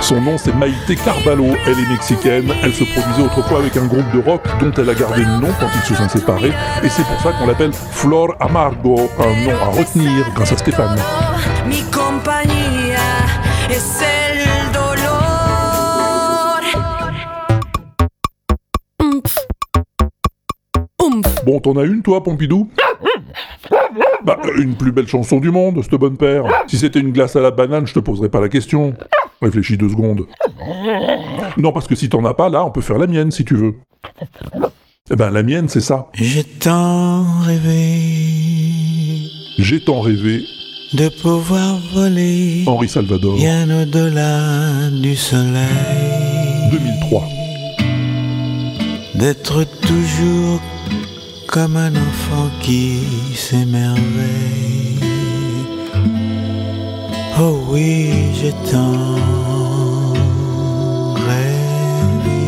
Son 0.09 0.23
nom 0.23 0.39
c'est 0.39 0.55
Maïté 0.55 0.97
Carvalho, 0.97 1.49
elle 1.67 1.79
est 1.79 1.89
mexicaine, 1.91 2.51
elle 2.63 2.73
se 2.73 2.83
produisait 2.85 3.21
autrefois 3.23 3.59
avec 3.59 3.77
un 3.77 3.85
groupe 3.85 4.11
de 4.15 4.21
rock 4.21 4.41
dont 4.59 4.73
elle 4.79 4.89
a 4.89 4.95
gardé 4.95 5.21
le 5.21 5.39
nom 5.39 5.49
quand 5.61 5.67
ils 5.75 5.83
se 5.87 5.95
sont 5.95 6.09
séparés, 6.09 6.55
et 6.83 6.89
c'est 6.89 7.05
pour 7.05 7.21
ça 7.21 7.33
qu'on 7.33 7.47
l'appelle 7.47 7.75
Flor 7.75 8.35
Amargo, 8.41 9.11
un 9.19 9.45
nom 9.45 9.53
à 9.61 9.67
retenir 9.67 10.25
grâce 10.35 10.53
à 10.53 10.57
Stéphane. 10.57 10.99
Mi 11.67 11.83
compañía 11.93 12.97
es 13.69 14.01
el 14.01 14.73
dolor. 14.73 14.99
Bon, 21.45 21.61
t'en 21.61 21.77
as 21.77 21.85
une 21.85 22.01
toi, 22.01 22.23
Pompidou? 22.23 22.71
Bah, 24.25 24.39
une 24.57 24.75
plus 24.75 24.93
belle 24.93 25.07
chanson 25.07 25.39
du 25.39 25.51
monde, 25.51 25.83
cette 25.83 25.95
bonne 25.97 26.17
paire. 26.17 26.45
Si 26.67 26.79
c'était 26.79 27.01
une 27.01 27.13
glace 27.13 27.37
à 27.37 27.41
la 27.41 27.51
banane, 27.51 27.87
je 27.87 27.93
te 27.93 28.01
poserais 28.01 28.31
pas 28.31 28.41
la 28.41 28.49
question. 28.49 28.95
Réfléchis 29.41 29.77
deux 29.77 29.89
secondes. 29.89 30.27
Non, 31.57 31.73
parce 31.73 31.87
que 31.87 31.95
si 31.95 32.09
t'en 32.09 32.25
as 32.25 32.35
pas, 32.35 32.49
là, 32.49 32.65
on 32.65 32.71
peut 32.71 32.81
faire 32.81 32.99
la 32.99 33.07
mienne, 33.07 33.31
si 33.31 33.45
tu 33.45 33.55
veux. 33.55 33.75
Eh 35.11 35.17
ben, 35.17 35.31
la 35.31 35.43
mienne, 35.43 35.69
c'est 35.69 35.81
ça. 35.81 36.09
J'ai 36.15 36.45
tant 36.45 37.25
rêvé 37.43 39.25
J'ai 39.59 39.81
tant 39.83 40.01
rêvé, 40.01 40.43
de 40.93 41.09
pouvoir 41.23 41.79
voler 41.95 42.65
Henri 42.67 42.89
Salvador, 42.89 43.37
bien 43.37 43.69
au-delà 43.83 44.91
du 44.91 45.15
soleil, 45.17 46.71
2003. 46.73 47.25
d'être 49.15 49.65
toujours 49.87 50.61
comme 51.47 51.77
un 51.77 51.93
enfant 51.93 52.51
qui 52.61 53.01
s'émerveille. 53.35 55.08
Oh 57.41 57.61
oui, 57.71 58.11
j'ai 58.35 58.53
tant 58.69 59.15
rêvé, 61.15 62.43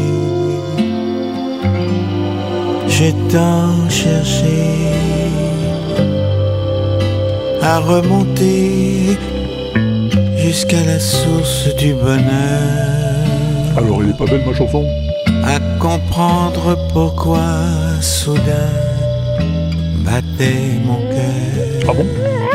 j'ai 2.89 3.15
tant 3.31 3.89
cherché 3.89 4.91
à 7.63 7.79
remonter 7.79 9.17
jusqu'à 10.37 10.85
la 10.85 10.99
source 10.99 11.73
du 11.77 11.95
bonheur, 11.95 12.81
Alors, 13.77 14.03
elle 14.03 14.11
est 14.11 14.19
pas 14.19 14.25
belle, 14.25 14.45
ma 14.45 14.55
chanson? 14.55 14.85
À 15.45 15.61
comprendre 15.79 16.77
pourquoi 16.93 17.41
soudain 18.01 18.75
battait 20.05 20.81
mon 20.85 20.97
cœur. 20.97 21.89
Ah 21.89 21.93
bon? 21.93 22.07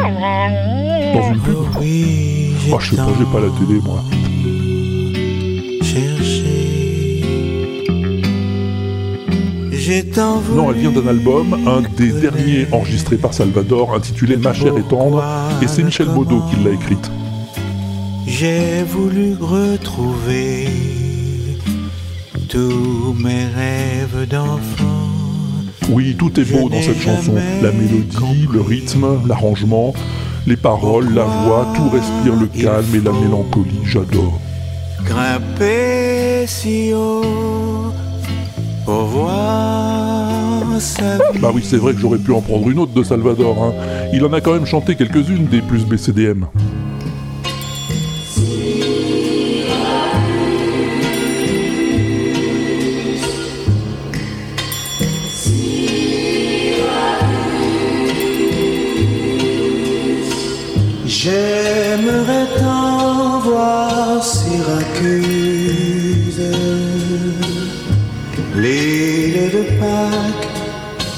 Dans 0.10 1.34
une 1.34 1.39
pub 1.39 1.56
Oh 1.58 1.80
oui, 1.80 2.51
Oh, 2.72 2.80
je 2.80 2.91
sais 2.91 2.95
pas, 2.95 3.08
j'ai 3.18 3.26
pas 3.26 3.39
la 3.39 3.49
télé, 3.60 3.80
moi. 3.84 4.03
Non, 10.56 10.72
elle 10.72 10.80
vient 10.80 10.91
d'un 10.91 11.08
album, 11.08 11.68
un 11.68 11.82
des 11.95 12.12
derniers 12.12 12.68
enregistrés 12.72 13.18
par 13.18 13.34
Salvador, 13.34 13.93
intitulé 13.93 14.36
Ma 14.36 14.53
chère 14.53 14.76
et 14.78 14.84
tendre, 14.84 15.24
et 15.62 15.68
c'est 15.68 15.84
Michel 15.84 16.08
Baudot 16.08 16.41
qui 16.49 16.64
l'a 16.64 16.72
écrite. 16.72 17.12
J'ai 18.26 18.84
voulu 18.84 19.36
retrouver 19.39 20.68
tous 22.49 23.16
mes 23.20 23.45
rêves 23.45 24.28
d'enfant. 24.28 25.05
Oui, 25.90 26.16
tout 26.18 26.40
est 26.40 26.46
beau 26.52 26.70
dans 26.70 26.82
cette 26.82 27.00
chanson. 27.02 27.34
La 27.62 27.72
mélodie, 27.72 28.48
le 28.52 28.62
rythme, 28.62 29.06
l'arrangement, 29.28 29.94
les 30.48 30.58
paroles, 30.58 31.14
la 31.14 31.24
voix, 31.26 31.68
tout 31.76 31.90
respire 31.90 32.36
le 32.40 32.48
calme 32.48 32.86
et 32.96 33.00
la 33.02 33.12
mélancolie. 33.12 33.80
J'adore. 33.86 34.40
Grimper 35.06 36.46
si 36.48 36.92
haut 36.94 37.92
pour 38.86 39.04
voir 39.06 40.64
sa 40.80 41.18
vie. 41.32 41.40
Bah 41.40 41.52
oui, 41.54 41.62
c'est 41.64 41.78
vrai 41.78 41.94
que 41.94 42.00
j'aurais 42.00 42.18
pu 42.18 42.32
en 42.34 42.42
prendre 42.42 42.68
une 42.70 42.80
autre 42.80 42.94
de 42.94 43.04
Salvador. 43.04 43.56
hein. 43.64 43.74
Il 44.14 44.24
en 44.26 44.34
a 44.34 44.42
quand 44.42 44.54
même 44.54 44.66
chanté 44.66 44.96
quelques-unes 44.96 45.46
des 45.50 45.62
plus 45.62 45.86
BCDM. 45.86 46.46
J'aimerais 61.26 62.46
tant 62.60 63.40
voir 63.40 64.24
Syracuse, 64.24 65.24
l'île 68.56 69.50
de 69.52 69.64
Pâques 69.80 70.48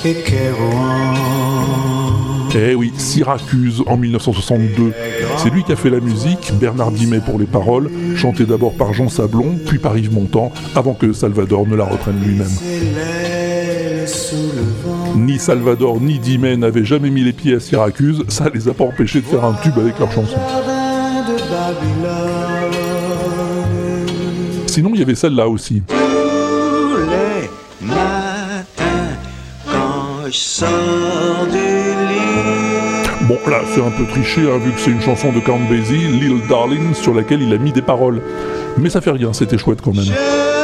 et 0.06 0.24
Kérouan. 0.24 1.14
Eh 2.56 2.74
oui, 2.74 2.94
Syracuse 2.98 3.84
en 3.86 3.98
1962. 3.98 4.94
C'est 5.36 5.50
lui 5.50 5.66
qui 5.66 5.74
a 5.74 5.76
fait 5.76 5.90
la 5.90 6.00
musique, 6.00 6.54
Bernard 6.58 6.92
Dimet 6.92 7.20
pour 7.20 7.38
les 7.38 7.46
paroles, 7.46 7.92
chanté 8.16 8.46
d'abord 8.46 8.76
par 8.76 8.94
Jean 8.94 9.10
Sablon, 9.10 9.60
puis 9.66 9.78
par 9.78 9.98
Yves 9.98 10.14
Montand, 10.14 10.54
avant 10.74 10.94
que 10.94 11.12
Salvador 11.12 11.68
ne 11.68 11.76
la 11.76 11.84
reprenne 11.84 12.24
lui-même. 12.24 12.48
Ni 15.18 15.40
Salvador 15.40 16.00
ni 16.00 16.20
Dimet 16.20 16.58
n'avaient 16.58 16.86
jamais 16.86 17.10
mis 17.10 17.22
les 17.22 17.34
pieds 17.34 17.56
à 17.56 17.60
Syracuse, 17.60 18.24
ça 18.28 18.50
les 18.54 18.68
a 18.68 18.74
pas 18.74 18.84
empêchés 18.84 19.20
de 19.20 19.26
faire 19.26 19.44
un 19.44 19.54
tube 19.56 19.78
avec 19.78 19.98
leur 19.98 20.12
chanson. 20.12 20.38
Sinon, 24.68 24.92
il 24.94 25.00
y 25.00 25.02
avait 25.02 25.16
celle-là 25.16 25.48
aussi. 25.48 25.82
Tous 25.88 25.96
les 27.10 27.50
matins, 27.88 29.18
quand 29.66 30.28
je 30.28 30.38
sors 30.38 31.48
du 31.52 31.58
lit. 31.58 33.28
Bon, 33.28 33.40
là, 33.50 33.62
c'est 33.74 33.82
un 33.82 33.90
peu 33.90 34.06
triché, 34.06 34.42
hein, 34.42 34.60
vu 34.64 34.72
que 34.72 34.80
c'est 34.80 34.92
une 34.92 35.02
chanson 35.02 35.32
de 35.32 35.40
Count 35.40 35.60
Basie, 35.68 36.08
Little 36.08 36.48
Darling, 36.48 36.94
sur 36.94 37.16
laquelle 37.16 37.42
il 37.42 37.52
a 37.54 37.58
mis 37.58 37.72
des 37.72 37.82
paroles. 37.82 38.22
Mais 38.78 38.90
ça 38.92 39.02
fait 39.02 39.12
rien, 39.12 39.34
c'était 39.34 39.58
chouette 39.58 39.82
quand 39.82 39.96
même. 39.96 40.06
Je 40.06 40.57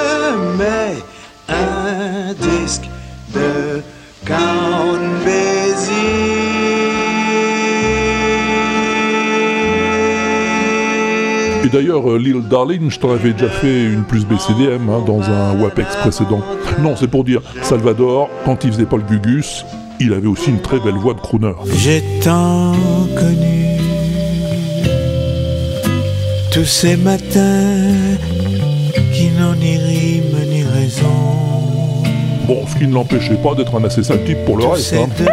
d'ailleurs, 11.73 12.09
euh, 12.09 12.19
Little 12.19 12.47
Darling, 12.47 12.91
je 12.91 12.99
t'en 12.99 13.11
avais 13.11 13.33
déjà 13.33 13.49
fait 13.49 13.85
une 13.85 14.03
plus 14.03 14.25
BCDM 14.25 14.89
hein, 14.89 15.03
dans 15.05 15.21
un 15.21 15.59
WAPEX 15.59 15.95
précédent. 15.97 16.41
Non, 16.79 16.95
c'est 16.95 17.07
pour 17.07 17.23
dire, 17.23 17.41
Salvador, 17.63 18.29
quand 18.45 18.63
il 18.63 18.71
faisait 18.71 18.85
Paul 18.85 19.03
Gugus, 19.03 19.65
il 19.99 20.13
avait 20.13 20.27
aussi 20.27 20.51
une 20.51 20.61
très 20.61 20.79
belle 20.79 20.93
voix 20.95 21.15
de 21.15 21.19
crooner. 21.19 21.53
J'ai 21.75 22.03
tant 22.23 22.73
connu 23.17 23.79
tous 26.51 26.65
ces 26.65 26.95
matins 26.95 28.17
qui 29.11 29.29
n'ont 29.31 29.55
ni 29.55 29.77
rime 29.77 30.47
ni 30.47 30.63
raison. 30.63 31.43
Bon, 32.45 32.67
ce 32.67 32.75
qui 32.75 32.87
ne 32.87 32.93
l'empêchait 32.93 33.35
pas 33.35 33.55
d'être 33.55 33.73
un 33.79 33.83
assez 33.85 34.03
sale 34.03 34.23
type 34.25 34.43
pour 34.45 34.57
le 34.57 34.65
reste. 34.65 34.93
Hein. 34.93 35.07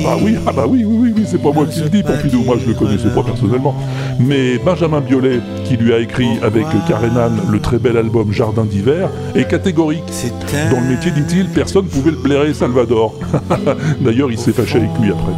bah 0.02 0.16
oui, 0.22 0.36
ah 0.46 0.52
bah 0.52 0.64
oui, 0.68 0.84
oui, 0.84 0.96
oui, 1.00 1.12
oui, 1.16 1.24
c'est 1.26 1.42
pas 1.42 1.50
moi 1.50 1.66
qui 1.66 1.80
le 1.80 1.88
dis, 1.88 2.02
Pompidou, 2.02 2.44
moi 2.44 2.56
je 2.60 2.68
le 2.68 2.74
connaissais 2.74 3.08
pas 3.08 3.22
personnellement. 3.22 3.74
Mais 4.18 4.58
Benjamin 4.58 5.00
Biolay, 5.00 5.40
qui 5.64 5.76
lui 5.76 5.92
a 5.92 5.98
écrit 6.00 6.38
avec 6.42 6.64
Karenan 6.88 7.30
le 7.50 7.60
très 7.60 7.78
bel 7.78 7.96
album 7.96 8.32
Jardin 8.32 8.64
d'hiver, 8.64 9.10
est 9.36 9.48
catégorique. 9.48 10.02
Dans 10.70 10.80
le 10.80 10.88
métier, 10.88 11.10
dit-il, 11.12 11.48
personne 11.48 11.86
pouvait 11.86 12.10
le 12.10 12.16
blairer 12.16 12.52
Salvador. 12.52 13.14
D'ailleurs, 14.00 14.30
il 14.30 14.38
s'est 14.38 14.52
fâché 14.52 14.78
avec 14.78 14.90
lui 15.00 15.10
après. 15.10 15.32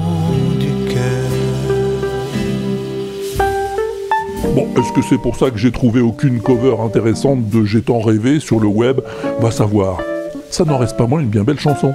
Bon, 4.55 4.66
est-ce 4.76 4.93
que 4.93 5.03
c'est 5.03 5.18
pour 5.18 5.37
ça 5.37 5.51
que 5.51 5.59
j'ai 5.59 5.70
trouvé 5.70 6.01
aucune 6.01 6.41
cover 6.41 6.76
intéressante 6.85 7.49
de 7.51 7.64
J'ai 7.64 7.83
tant 7.83 8.01
rêvé 8.01 8.41
sur 8.41 8.59
le 8.59 8.66
web? 8.66 9.01
Va 9.41 9.51
savoir. 9.51 9.99
Ça 10.51 10.64
n'en 10.64 10.78
reste 10.78 10.97
pas 10.97 11.07
moins 11.07 11.20
une 11.20 11.28
bien 11.28 11.45
belle 11.45 11.61
chanson. 11.61 11.93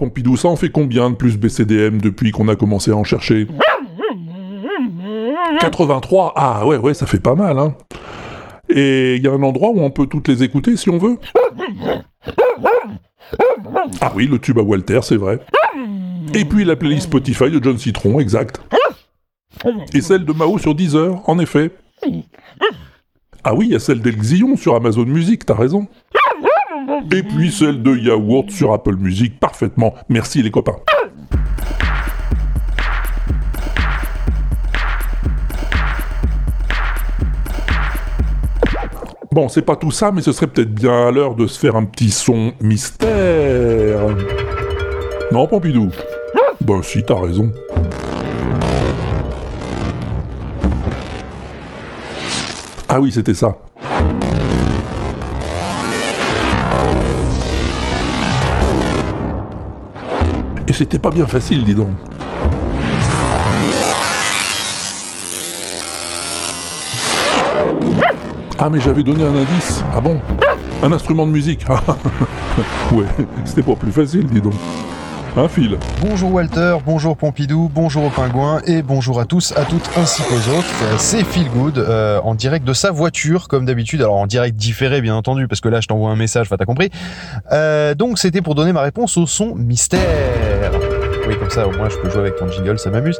Pompidou, 0.00 0.34
ça 0.38 0.48
en 0.48 0.56
fait 0.56 0.70
combien 0.70 1.10
de 1.10 1.14
plus 1.14 1.36
BCDM 1.36 1.98
depuis 1.98 2.30
qu'on 2.30 2.48
a 2.48 2.56
commencé 2.56 2.90
à 2.90 2.96
en 2.96 3.04
chercher? 3.04 3.46
83 5.60 6.32
Ah 6.36 6.66
ouais, 6.66 6.78
ouais, 6.78 6.94
ça 6.94 7.04
fait 7.04 7.20
pas 7.20 7.34
mal, 7.34 7.58
hein. 7.58 7.74
Et 8.70 9.16
il 9.16 9.22
y 9.22 9.28
a 9.28 9.32
un 9.32 9.42
endroit 9.42 9.68
où 9.68 9.80
on 9.80 9.90
peut 9.90 10.06
toutes 10.06 10.26
les 10.28 10.42
écouter 10.42 10.78
si 10.78 10.88
on 10.88 10.96
veut? 10.96 11.18
Ah 14.00 14.10
oui, 14.14 14.26
le 14.26 14.38
tube 14.38 14.58
à 14.58 14.62
Walter, 14.62 15.00
c'est 15.02 15.18
vrai. 15.18 15.38
Et 16.32 16.46
puis 16.46 16.64
la 16.64 16.76
playlist 16.76 17.02
Spotify 17.08 17.50
de 17.50 17.62
John 17.62 17.76
Citron, 17.76 18.20
exact. 18.20 18.62
Et 19.92 20.00
celle 20.00 20.24
de 20.24 20.32
Mao 20.32 20.56
sur 20.56 20.74
Deezer, 20.74 21.20
en 21.28 21.38
effet. 21.38 21.72
Ah 23.44 23.54
oui, 23.54 23.66
il 23.66 23.72
y 23.72 23.76
a 23.76 23.80
celle 23.80 24.00
d'Elxillon 24.00 24.56
sur 24.56 24.74
Amazon 24.74 25.04
Music, 25.04 25.44
t'as 25.44 25.56
raison. 25.56 25.88
Et 27.12 27.22
puis 27.22 27.50
celle 27.50 27.82
de 27.82 27.96
Yaourt 27.96 28.50
sur 28.50 28.72
Apple 28.72 28.96
Music, 28.96 29.38
parfaitement. 29.38 29.94
Merci 30.08 30.42
les 30.42 30.50
copains. 30.50 30.76
Bon, 39.32 39.48
c'est 39.48 39.62
pas 39.62 39.76
tout 39.76 39.92
ça, 39.92 40.10
mais 40.10 40.22
ce 40.22 40.32
serait 40.32 40.48
peut-être 40.48 40.74
bien 40.74 41.06
à 41.06 41.10
l'heure 41.12 41.36
de 41.36 41.46
se 41.46 41.58
faire 41.58 41.76
un 41.76 41.84
petit 41.84 42.10
son 42.10 42.52
mystère. 42.60 44.00
Non, 45.30 45.46
Pompidou 45.46 45.90
Bah 46.62 46.80
si, 46.82 47.04
t'as 47.04 47.20
raison. 47.20 47.52
Ah 52.88 53.00
oui, 53.00 53.12
c'était 53.12 53.34
ça. 53.34 53.56
C'était 60.80 60.98
pas 60.98 61.10
bien 61.10 61.26
facile, 61.26 61.62
dis 61.62 61.74
donc. 61.74 61.90
Ah 68.58 68.70
mais 68.70 68.80
j'avais 68.80 69.02
donné 69.02 69.24
un 69.24 69.36
indice. 69.36 69.84
Ah 69.94 70.00
bon? 70.00 70.18
Un 70.82 70.90
instrument 70.90 71.26
de 71.26 71.32
musique. 71.32 71.66
Ah, 71.68 71.82
ouais, 72.94 73.04
c'était 73.44 73.62
pas 73.62 73.74
plus 73.74 73.92
facile, 73.92 74.24
dis 74.24 74.40
donc. 74.40 74.54
Un 75.36 75.48
fil. 75.48 75.78
Bonjour 76.00 76.32
Walter, 76.32 76.78
bonjour 76.84 77.16
Pompidou, 77.16 77.70
bonjour 77.72 78.04
aux 78.04 78.10
pingouins 78.10 78.60
et 78.66 78.82
bonjour 78.82 79.20
à 79.20 79.26
tous, 79.26 79.52
à 79.56 79.64
toutes 79.64 79.88
ainsi 79.96 80.22
qu'aux 80.22 80.58
autres. 80.58 80.66
Euh, 80.82 80.94
C'est 80.98 81.22
Feel 81.24 81.48
Good 81.50 81.78
euh, 81.78 82.20
en 82.24 82.34
direct 82.34 82.66
de 82.66 82.72
sa 82.72 82.90
voiture 82.90 83.46
comme 83.46 83.64
d'habitude, 83.64 84.00
alors 84.00 84.16
en 84.16 84.26
direct 84.26 84.56
différé 84.56 85.00
bien 85.00 85.14
entendu 85.14 85.46
parce 85.46 85.60
que 85.60 85.68
là 85.68 85.80
je 85.80 85.86
t'envoie 85.86 86.10
un 86.10 86.16
message, 86.16 86.48
t'as 86.48 86.64
compris. 86.64 86.90
Euh, 87.52 87.94
donc 87.94 88.18
c'était 88.18 88.42
pour 88.42 88.56
donner 88.56 88.72
ma 88.72 88.80
réponse 88.80 89.16
au 89.18 89.26
son 89.26 89.54
mystère. 89.54 90.00
Oui 91.28 91.36
comme 91.38 91.50
ça 91.50 91.66
au 91.66 91.72
moins 91.72 91.88
je 91.88 91.96
peux 91.98 92.10
jouer 92.10 92.20
avec 92.20 92.36
ton 92.36 92.48
jingle, 92.48 92.78
ça 92.78 92.90
m'amuse. 92.90 93.18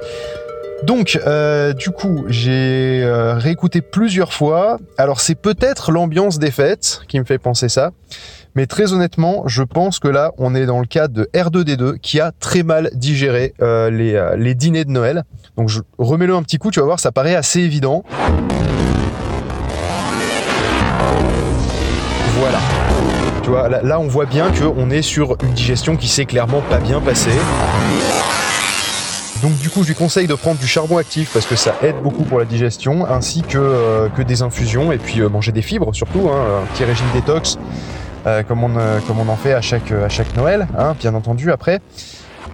Donc, 0.83 1.21
euh, 1.27 1.73
du 1.75 1.91
coup, 1.91 2.25
j'ai 2.29 3.03
euh, 3.05 3.35
réécouté 3.35 3.83
plusieurs 3.83 4.33
fois. 4.33 4.79
Alors, 4.97 5.21
c'est 5.21 5.35
peut-être 5.35 5.93
l'ambiance 5.93 6.39
des 6.39 6.51
fêtes 6.51 7.03
qui 7.07 7.21
me 7.21 7.25
fait 7.25 7.39
penser 7.39 7.69
ça. 7.69 7.91
Mais 8.55 8.67
très 8.67 8.93
honnêtement, 8.93 9.45
je 9.47 9.63
pense 9.63 9.99
que 9.99 10.09
là, 10.09 10.33
on 10.39 10.55
est 10.55 10.67
dans 10.67 10.81
le 10.81 10.87
cadre 10.87 11.15
de 11.15 11.29
R2D2 11.35 11.99
qui 11.99 12.19
a 12.19 12.33
très 12.33 12.63
mal 12.63 12.91
digéré 12.95 13.55
euh, 13.61 13.91
les, 13.91 14.21
les 14.39 14.55
dîners 14.55 14.85
de 14.85 14.91
Noël. 14.91 15.25
Donc 15.57 15.69
je 15.69 15.81
remets-le 15.99 16.35
un 16.35 16.43
petit 16.43 16.59
coup, 16.59 16.71
tu 16.71 16.81
vas 16.81 16.87
voir, 16.87 16.99
ça 16.99 17.13
paraît 17.13 17.37
assez 17.37 17.61
évident. 17.61 18.03
Là, 23.51 23.99
on 24.01 24.07
voit 24.07 24.27
bien 24.27 24.51
qu'on 24.53 24.91
est 24.91 25.03
sur 25.03 25.37
une 25.43 25.53
digestion 25.53 25.97
qui 25.97 26.09
s'est 26.09 26.27
clairement 26.27 26.61
pas 26.63 26.79
bien 26.79 27.01
passée. 27.01 27.31
Donc 29.43 29.57
du 29.59 29.71
coup, 29.71 29.83
je 29.83 29.89
lui 29.89 29.95
conseille 29.95 30.27
de 30.27 30.35
prendre 30.35 30.59
du 30.59 30.67
charbon 30.67 30.99
actif 30.99 31.31
parce 31.33 31.47
que 31.47 31.57
ça 31.57 31.75
aide 31.83 31.97
beaucoup 32.03 32.25
pour 32.25 32.39
la 32.39 32.45
digestion, 32.45 33.07
ainsi 33.07 33.43
que, 33.43 33.59
euh, 33.59 34.09
des 34.19 34.43
infusions 34.43 34.93
et 34.93 34.99
puis 34.99 35.21
euh, 35.21 35.31
manger 35.31 35.51
des 35.51 35.63
fibres 35.63 35.95
surtout, 35.95 36.29
hein, 36.29 36.63
un 36.63 36.67
petit 36.75 36.85
régime 36.85 37.07
détox 37.15 37.59
euh, 38.27 38.43
comme, 38.43 38.65
on, 38.65 39.29
en 39.29 39.37
fait 39.37 39.55
à 39.55 39.63
chaque, 39.63 39.93
à 39.93 40.11
chaque 40.11 40.37
Noël, 40.37 40.69
hein, 40.79 40.95
bien 40.99 41.15
entendu 41.15 41.51
après. 41.51 41.81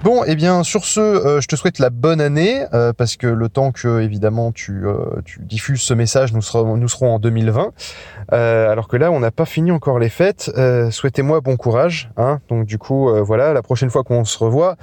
Bon, 0.04 0.22
et 0.24 0.36
bien 0.36 0.62
sur 0.62 0.84
ce, 0.84 1.00
euh, 1.00 1.40
je 1.40 1.48
te 1.48 1.56
souhaite 1.56 1.78
la 1.78 1.90
bonne 1.90 2.20
année 2.20 2.64
euh, 2.74 2.92
parce 2.92 3.16
que 3.16 3.26
le 3.26 3.48
temps 3.48 3.72
que 3.72 4.00
évidemment 4.00 4.52
tu, 4.52 4.86
euh, 4.86 4.96
diffuses 5.40 5.80
ce 5.80 5.94
message, 5.94 6.32
nous 6.32 6.42
serons, 6.42 7.14
en 7.14 7.18
2020. 7.18 7.72
Euh, 8.32 8.70
alors 8.70 8.88
que 8.88 8.96
là, 8.96 9.10
on 9.10 9.20
n'a 9.20 9.30
pas 9.30 9.46
fini 9.46 9.70
encore 9.72 9.98
les 9.98 10.08
fêtes. 10.08 10.50
Souhaitez-moi 10.90 11.40
bon 11.40 11.56
courage. 11.56 12.10
Hein 12.16 12.40
Donc 12.48 12.66
du 12.66 12.78
coup, 12.78 13.10
voilà, 13.24 13.52
la 13.52 13.62
prochaine 13.62 13.90
fois 13.90 14.04
qu'on 14.04 14.24
se 14.24 14.38
revoit, 14.38 14.76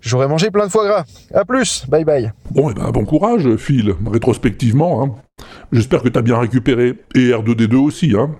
j'aurai 0.00 0.28
mangé 0.28 0.50
plein 0.50 0.66
de 0.66 0.70
foie 0.70 0.86
gras. 0.86 1.04
À 1.34 1.44
plus, 1.44 1.84
bye 1.88 2.04
bye. 2.04 2.32
Bon, 2.50 2.70
et 2.70 2.74
ben 2.74 2.90
bon 2.90 3.04
courage, 3.04 3.56
Phil, 3.56 3.94
rétrospectivement. 4.06 5.02
Hein. 5.02 5.44
J'espère 5.72 6.02
que 6.02 6.08
t'as 6.08 6.22
bien 6.22 6.38
récupéré. 6.38 6.94
Et 7.14 7.30
R2D2 7.30 7.76
aussi, 7.76 8.14
hein. 8.16 8.30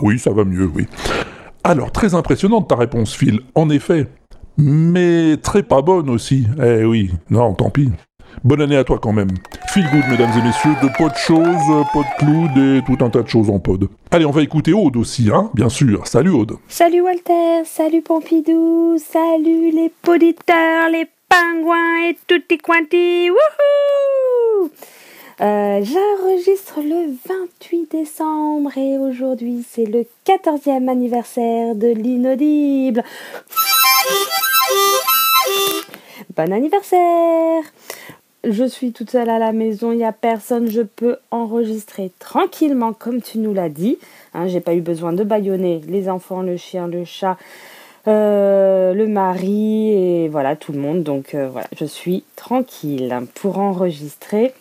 Oui, 0.00 0.18
ça 0.18 0.30
va 0.30 0.44
mieux, 0.44 0.70
oui. 0.74 0.86
Alors, 1.64 1.92
très 1.92 2.14
impressionnante 2.14 2.68
ta 2.68 2.76
réponse, 2.76 3.14
Phil, 3.14 3.40
en 3.54 3.68
effet. 3.70 4.06
Mais 4.56 5.36
très 5.36 5.62
pas 5.62 5.82
bonne 5.82 6.10
aussi. 6.10 6.46
Eh 6.62 6.84
oui, 6.84 7.12
non, 7.30 7.54
tant 7.54 7.70
pis. 7.70 7.90
Bonne 8.44 8.60
année 8.60 8.76
à 8.76 8.84
toi 8.84 8.98
quand 9.00 9.12
même. 9.12 9.30
Feel 9.68 9.84
good, 9.92 10.04
mesdames 10.10 10.30
et 10.38 10.42
messieurs, 10.42 10.74
de 10.82 10.88
pas 10.96 11.08
de 11.08 11.16
choses, 11.16 11.86
pas 11.92 12.00
de 12.00 12.18
cloud 12.18 12.56
et 12.56 12.82
tout 12.84 13.04
un 13.04 13.10
tas 13.10 13.22
de 13.22 13.28
choses 13.28 13.50
en 13.50 13.58
pod. 13.58 13.88
Allez, 14.10 14.24
on 14.24 14.30
va 14.30 14.42
écouter 14.42 14.72
Aude 14.72 14.96
aussi, 14.96 15.28
hein, 15.32 15.50
bien 15.54 15.68
sûr. 15.68 16.06
Salut 16.06 16.30
Aude. 16.30 16.54
Salut 16.68 17.00
Walter, 17.00 17.62
salut 17.64 18.02
Pompidou, 18.02 18.96
salut 18.98 19.70
les 19.72 19.92
poditeurs, 20.02 20.88
les 20.90 21.06
pingouins 21.28 22.08
et 22.08 22.16
tutti 22.26 22.58
quanti, 22.58 23.30
wouhou 23.30 24.70
Euh, 25.40 25.84
J'enregistre 25.84 26.80
le 26.80 27.14
28 27.28 27.92
décembre 27.92 28.76
et 28.76 28.98
aujourd'hui 28.98 29.64
c'est 29.68 29.84
le 29.84 30.04
14e 30.26 30.88
anniversaire 30.88 31.76
de 31.76 31.86
l'inaudible. 31.86 33.04
Bon 36.36 36.52
anniversaire 36.52 37.62
Je 38.42 38.64
suis 38.64 38.90
toute 38.90 39.10
seule 39.12 39.30
à 39.30 39.38
la 39.38 39.52
maison, 39.52 39.92
il 39.92 39.98
n'y 39.98 40.04
a 40.04 40.10
personne, 40.12 40.68
je 40.68 40.82
peux 40.82 41.18
enregistrer 41.30 42.10
tranquillement 42.18 42.92
comme 42.92 43.22
tu 43.22 43.38
nous 43.38 43.54
l'as 43.54 43.68
dit. 43.68 43.98
Hein, 44.34 44.48
J'ai 44.48 44.60
pas 44.60 44.74
eu 44.74 44.80
besoin 44.80 45.12
de 45.12 45.22
baïonner 45.22 45.80
les 45.86 46.08
enfants, 46.08 46.42
le 46.42 46.56
chien, 46.56 46.88
le 46.88 47.04
chat, 47.04 47.36
euh, 48.08 48.92
le 48.92 49.06
mari 49.06 49.92
et 49.92 50.28
voilà 50.28 50.56
tout 50.56 50.72
le 50.72 50.80
monde. 50.80 51.04
Donc 51.04 51.36
euh, 51.36 51.48
voilà, 51.48 51.68
je 51.78 51.84
suis 51.84 52.24
tranquille 52.34 53.16
pour 53.36 53.58
enregistrer 53.60 54.52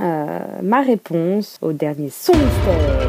euh, 0.00 0.38
ma 0.62 0.80
réponse 0.82 1.58
au 1.62 1.72
dernier 1.72 2.08
son 2.10 2.32
mystère. 2.32 3.08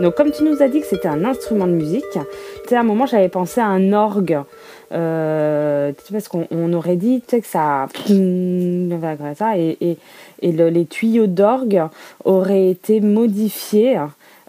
Donc 0.00 0.14
comme 0.14 0.30
tu 0.30 0.44
nous 0.44 0.62
as 0.62 0.68
dit 0.68 0.80
que 0.80 0.86
c'était 0.86 1.08
un 1.08 1.24
instrument 1.24 1.66
de 1.66 1.72
musique, 1.72 2.04
tu 2.12 2.18
sais 2.68 2.76
à 2.76 2.80
un 2.80 2.84
moment 2.84 3.06
j'avais 3.06 3.28
pensé 3.30 3.60
à 3.60 3.66
un 3.66 3.92
orgue. 3.92 4.38
Euh, 4.92 5.90
parce 6.12 6.28
qu'on 6.28 6.46
on 6.52 6.72
aurait 6.72 6.94
dit 6.94 7.20
tu 7.26 7.36
sais, 7.36 7.40
que 7.40 7.46
ça, 7.48 7.88
et, 9.56 9.76
et, 9.80 9.96
et 10.42 10.52
le- 10.52 10.68
les 10.68 10.84
tuyaux 10.86 11.26
d'orgue 11.26 11.82
auraient 12.24 12.68
été 12.70 13.00
modifiés. 13.00 13.98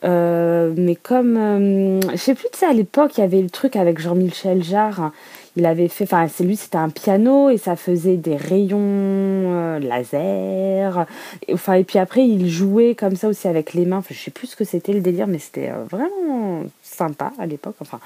Euh, 0.03 0.71
mais 0.77 0.93
comme 0.93 1.37
euh, 1.37 1.99
je 2.11 2.17
sais 2.17 2.35
plus 2.35 2.47
tu 2.53 2.59
sais 2.59 2.67
à 2.67 2.73
l'époque 2.73 3.17
il 3.17 3.21
y 3.21 3.23
avait 3.23 3.41
le 3.41 3.49
truc 3.49 3.75
avec 3.75 3.99
Jean-Michel 3.99 4.63
Jarre 4.63 5.11
il 5.58 5.66
avait 5.66 5.88
fait 5.88 6.03
enfin 6.03 6.28
c'est 6.28 6.43
lui 6.43 6.55
c'était 6.55 6.78
un 6.78 6.89
piano 6.89 7.49
et 7.49 7.58
ça 7.58 7.76
faisait 7.76 8.16
des 8.16 8.36
rayons 8.36 8.78
euh, 8.80 9.80
laser. 9.80 11.08
Et, 11.47 11.53
enfin 11.55 11.74
et 11.74 11.84
puis 11.84 11.97
après 11.97 12.26
il 12.26 12.47
jouait 12.47 12.93
comme 12.93 13.16
ça 13.16 13.28
aussi 13.28 13.47
avec 13.47 13.74
les 13.74 13.86
mains. 13.86 14.03
Je 14.08 14.14
sais 14.14 14.30
plus 14.30 14.47
ce 14.47 14.55
que 14.55 14.64
c'était 14.64 14.93
le 14.93 15.01
délire 15.01 15.26
mais 15.26 15.39
c'était 15.39 15.72
euh, 15.72 15.84
vraiment 15.89 16.62
sympa 16.84 17.34
à 17.39 17.47
l'époque 17.47 17.76
enfin. 17.82 17.99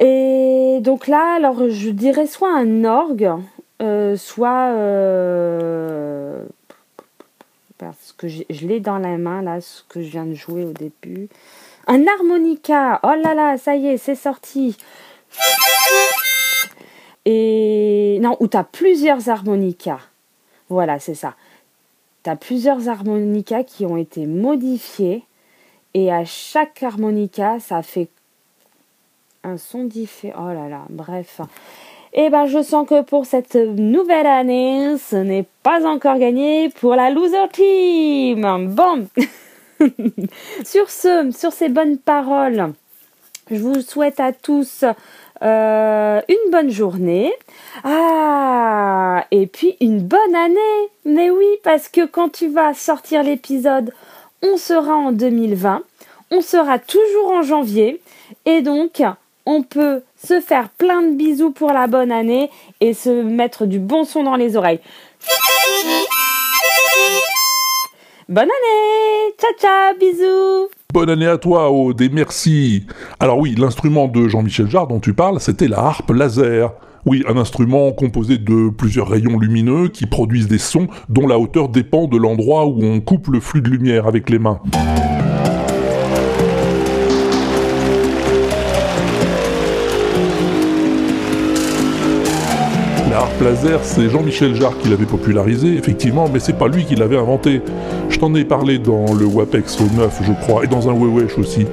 Et 0.00 0.80
donc 0.82 1.06
là 1.06 1.36
alors 1.36 1.70
je 1.70 1.90
dirais 1.90 2.26
soit 2.26 2.52
un 2.52 2.84
orgue 2.84 3.30
euh, 3.80 4.16
soit 4.16 4.72
parce 7.78 8.14
que 8.18 8.26
je 8.26 8.66
l'ai 8.66 8.80
dans 8.80 8.98
la 8.98 9.16
main 9.16 9.42
là 9.42 9.60
ce 9.60 9.82
que 9.88 10.02
je 10.02 10.08
viens 10.08 10.26
de 10.26 10.34
jouer 10.34 10.64
au 10.64 10.72
début. 10.72 11.28
Un 11.86 12.04
harmonica. 12.04 12.98
Oh 13.04 13.14
là 13.22 13.34
là 13.34 13.56
ça 13.58 13.76
y 13.76 13.86
est 13.86 13.96
c'est 13.96 14.16
sorti 14.16 14.76
et 17.26 18.18
non 18.22 18.36
où 18.40 18.46
tu 18.48 18.56
as 18.56 18.64
plusieurs 18.64 19.28
harmonicas. 19.28 20.00
Voilà 20.70 20.98
c'est 20.98 21.14
ça. 21.14 21.34
Tu 22.22 22.30
as 22.30 22.36
plusieurs 22.36 22.88
harmonicas 22.88 23.64
qui 23.64 23.84
ont 23.84 23.96
été 23.96 24.26
modifiés. 24.26 25.24
Et 25.92 26.12
à 26.12 26.24
chaque 26.24 26.82
harmonica 26.82 27.58
ça 27.60 27.82
fait 27.82 28.08
un 29.42 29.58
son 29.58 29.84
différent 29.84 30.50
oh 30.50 30.54
là 30.54 30.68
là 30.68 30.82
bref. 30.88 31.40
Et 32.14 32.30
ben 32.30 32.46
je 32.46 32.62
sens 32.62 32.88
que 32.88 33.02
pour 33.02 33.26
cette 33.26 33.56
nouvelle 33.56 34.26
année 34.26 34.96
ce 34.96 35.16
n'est 35.16 35.46
pas 35.62 35.84
encore 35.86 36.18
gagné 36.18 36.68
pour 36.70 36.94
la 36.94 37.10
loser 37.10 37.48
team. 37.52 38.74
Bon. 38.74 39.08
Sur 40.64 40.88
ce, 40.88 41.30
sur 41.36 41.52
ces 41.52 41.68
bonnes 41.68 41.98
paroles, 41.98 42.72
je 43.50 43.56
vous 43.56 43.80
souhaite 43.80 44.20
à 44.20 44.32
tous 44.32 44.84
euh, 45.42 46.20
une 46.28 46.50
bonne 46.50 46.70
journée. 46.70 47.32
Ah, 47.84 49.24
et 49.30 49.46
puis 49.46 49.76
une 49.80 50.00
bonne 50.00 50.34
année. 50.34 50.88
Mais 51.04 51.30
oui, 51.30 51.46
parce 51.62 51.88
que 51.88 52.06
quand 52.06 52.30
tu 52.30 52.48
vas 52.48 52.74
sortir 52.74 53.22
l'épisode, 53.22 53.92
on 54.42 54.56
sera 54.56 54.94
en 54.94 55.12
2020, 55.12 55.82
on 56.30 56.40
sera 56.40 56.78
toujours 56.78 57.30
en 57.30 57.42
janvier, 57.42 58.00
et 58.44 58.62
donc 58.62 59.02
on 59.46 59.62
peut 59.62 60.02
se 60.22 60.40
faire 60.40 60.68
plein 60.70 61.02
de 61.02 61.14
bisous 61.14 61.52
pour 61.52 61.72
la 61.72 61.86
bonne 61.86 62.10
année 62.10 62.50
et 62.80 62.94
se 62.94 63.10
mettre 63.22 63.66
du 63.66 63.78
bon 63.78 64.04
son 64.04 64.24
dans 64.24 64.36
les 64.36 64.56
oreilles. 64.56 64.80
Bonne 68.28 68.48
année 68.48 69.34
Ciao 69.38 69.52
ciao, 69.60 69.94
bisous 69.98 70.75
Bonne 70.96 71.10
année 71.10 71.26
à 71.26 71.36
toi, 71.36 71.70
Aude, 71.70 72.00
et 72.00 72.08
merci. 72.08 72.86
Alors 73.20 73.38
oui, 73.38 73.54
l'instrument 73.54 74.08
de 74.08 74.28
Jean-Michel 74.28 74.70
Jarre 74.70 74.86
dont 74.86 74.98
tu 74.98 75.12
parles, 75.12 75.40
c'était 75.40 75.68
la 75.68 75.80
harpe 75.80 76.10
laser. 76.10 76.72
Oui, 77.04 77.22
un 77.28 77.36
instrument 77.36 77.92
composé 77.92 78.38
de 78.38 78.70
plusieurs 78.70 79.06
rayons 79.06 79.38
lumineux 79.38 79.88
qui 79.88 80.06
produisent 80.06 80.48
des 80.48 80.56
sons 80.56 80.86
dont 81.10 81.26
la 81.26 81.38
hauteur 81.38 81.68
dépend 81.68 82.06
de 82.06 82.16
l'endroit 82.16 82.64
où 82.64 82.82
on 82.82 83.02
coupe 83.02 83.28
le 83.28 83.40
flux 83.40 83.60
de 83.60 83.68
lumière 83.68 84.06
avec 84.06 84.30
les 84.30 84.38
mains. 84.38 84.58
Laser, 93.42 93.80
c'est 93.82 94.08
Jean-Michel 94.08 94.54
Jarre 94.54 94.76
qui 94.78 94.88
l'avait 94.88 95.04
popularisé, 95.04 95.74
effectivement, 95.74 96.28
mais 96.32 96.40
c'est 96.40 96.52
pas 96.52 96.68
lui 96.68 96.84
qui 96.84 96.94
l'avait 96.94 97.16
inventé. 97.16 97.60
Je 98.08 98.18
t'en 98.18 98.34
ai 98.34 98.44
parlé 98.44 98.78
dans 98.78 99.12
le 99.14 99.26
WAPEX 99.26 99.80
au 99.80 99.96
9, 99.96 100.22
je 100.26 100.32
crois, 100.44 100.64
et 100.64 100.66
dans 100.66 100.88
un 100.88 100.92
Wewesh 100.92 101.38
aussi. 101.38 101.66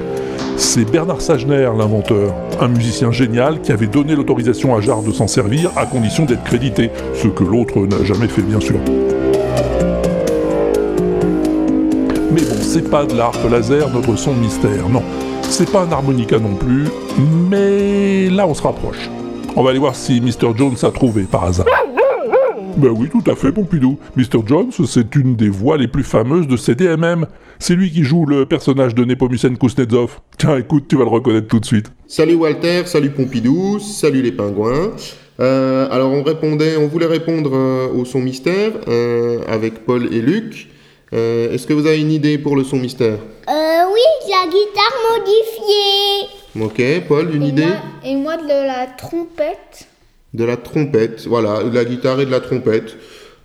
C'est 0.57 0.89
Bernard 0.89 1.21
Sagener, 1.21 1.69
l'inventeur, 1.77 2.33
un 2.59 2.67
musicien 2.67 3.11
génial 3.11 3.61
qui 3.61 3.71
avait 3.71 3.87
donné 3.87 4.15
l'autorisation 4.15 4.75
à 4.75 4.81
Jarre 4.81 5.01
de 5.01 5.11
s'en 5.11 5.27
servir 5.27 5.71
à 5.75 5.85
condition 5.85 6.25
d'être 6.25 6.43
crédité, 6.43 6.91
ce 7.15 7.27
que 7.27 7.43
l'autre 7.43 7.79
n'a 7.79 8.03
jamais 8.03 8.27
fait, 8.27 8.41
bien 8.41 8.59
sûr. 8.59 8.79
Mais 12.31 12.41
bon, 12.41 12.57
c'est 12.61 12.89
pas 12.89 13.05
de 13.05 13.15
la 13.15 13.25
harpe 13.25 13.49
laser 13.49 13.89
notre 13.93 14.15
son 14.15 14.33
mystère, 14.33 14.89
non. 14.89 15.03
C'est 15.43 15.69
pas 15.69 15.83
un 15.83 15.91
harmonica 15.91 16.39
non 16.39 16.55
plus, 16.55 16.87
mais 17.49 18.29
là 18.29 18.47
on 18.47 18.53
se 18.53 18.63
rapproche. 18.63 19.09
On 19.55 19.61
va 19.61 19.69
aller 19.69 19.79
voir 19.79 19.95
si 19.95 20.19
Mr. 20.19 20.57
Jones 20.57 20.75
a 20.81 20.89
trouvé 20.89 21.23
par 21.23 21.43
hasard. 21.43 21.67
Ben 22.77 22.89
oui, 22.89 23.07
tout 23.11 23.23
à 23.29 23.35
fait, 23.35 23.51
Pompidou. 23.51 23.99
Mr. 24.17 24.39
Jones, 24.47 24.71
c'est 24.87 25.15
une 25.15 25.35
des 25.35 25.49
voix 25.49 25.77
les 25.77 25.87
plus 25.87 26.03
fameuses 26.03 26.47
de 26.47 26.57
CDMM. 26.57 27.27
C'est 27.59 27.75
lui 27.75 27.91
qui 27.91 28.03
joue 28.03 28.25
le 28.25 28.47
personnage 28.47 28.95
de 28.95 29.05
Nepomucen 29.05 29.55
Kuznetsov. 29.55 30.21
Tiens, 30.39 30.57
écoute, 30.57 30.85
tu 30.87 30.95
vas 30.97 31.03
le 31.03 31.11
reconnaître 31.11 31.47
tout 31.47 31.59
de 31.59 31.65
suite. 31.65 31.91
Salut 32.07 32.33
Walter, 32.33 32.81
salut 32.85 33.11
Pompidou, 33.11 33.77
salut 33.79 34.23
les 34.23 34.31
pingouins. 34.31 34.91
Euh, 35.39 35.87
alors 35.91 36.11
on 36.11 36.23
répondait, 36.23 36.77
on 36.77 36.87
voulait 36.87 37.05
répondre 37.05 37.51
euh, 37.53 37.87
au 37.89 38.05
son 38.05 38.21
mystère 38.21 38.71
euh, 38.87 39.39
avec 39.47 39.85
Paul 39.85 40.11
et 40.11 40.21
Luc. 40.21 40.67
Euh, 41.13 41.51
Est-ce 41.53 41.67
que 41.67 41.73
vous 41.73 41.85
avez 41.85 41.99
une 42.01 42.11
idée 42.11 42.37
pour 42.37 42.55
le 42.55 42.63
son 42.63 42.77
mystère 42.77 43.17
Euh, 43.47 43.83
oui, 43.93 44.29
la 44.29 44.47
guitare 44.47 44.95
modifiée. 45.11 46.29
Ok, 46.59 47.07
Paul, 47.07 47.35
une 47.35 47.43
idée 47.43 47.67
Et 48.05 48.15
moi 48.15 48.37
de 48.37 48.47
la 48.47 48.87
trompette. 48.97 49.87
De 50.33 50.43
la 50.43 50.57
trompette, 50.57 51.25
voilà, 51.27 51.63
de 51.63 51.73
la 51.73 51.85
guitare 51.85 52.19
et 52.21 52.25
de 52.25 52.31
la 52.31 52.39
trompette. 52.39 52.95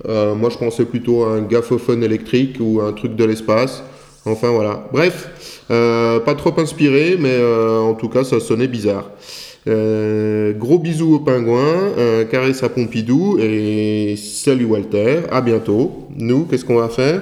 Euh, 0.08 0.34
moi, 0.34 0.48
je 0.50 0.56
pensais 0.56 0.84
plutôt 0.84 1.24
à 1.24 1.32
un 1.32 1.42
gaffophone 1.42 2.02
électrique 2.02 2.56
ou 2.60 2.80
un 2.80 2.92
truc 2.92 3.16
de 3.16 3.24
l'espace. 3.24 3.82
Enfin, 4.24 4.50
voilà. 4.50 4.88
Bref, 4.92 5.28
euh, 5.70 6.20
pas 6.20 6.34
trop 6.34 6.58
inspiré, 6.58 7.16
mais 7.18 7.32
euh, 7.32 7.80
en 7.80 7.94
tout 7.94 8.08
cas, 8.08 8.24
ça 8.24 8.40
sonnait 8.40 8.68
bizarre. 8.68 9.10
Gros 9.66 10.78
bisous 10.78 11.16
au 11.16 11.18
pingouin, 11.18 11.92
caresse 12.30 12.62
à 12.62 12.70
Pompidou 12.70 13.38
et 13.38 14.14
salut 14.16 14.64
Walter, 14.64 15.20
à 15.30 15.42
bientôt. 15.42 16.06
Nous, 16.16 16.46
qu'est-ce 16.46 16.64
qu'on 16.64 16.76
va 16.76 16.88
faire? 16.88 17.20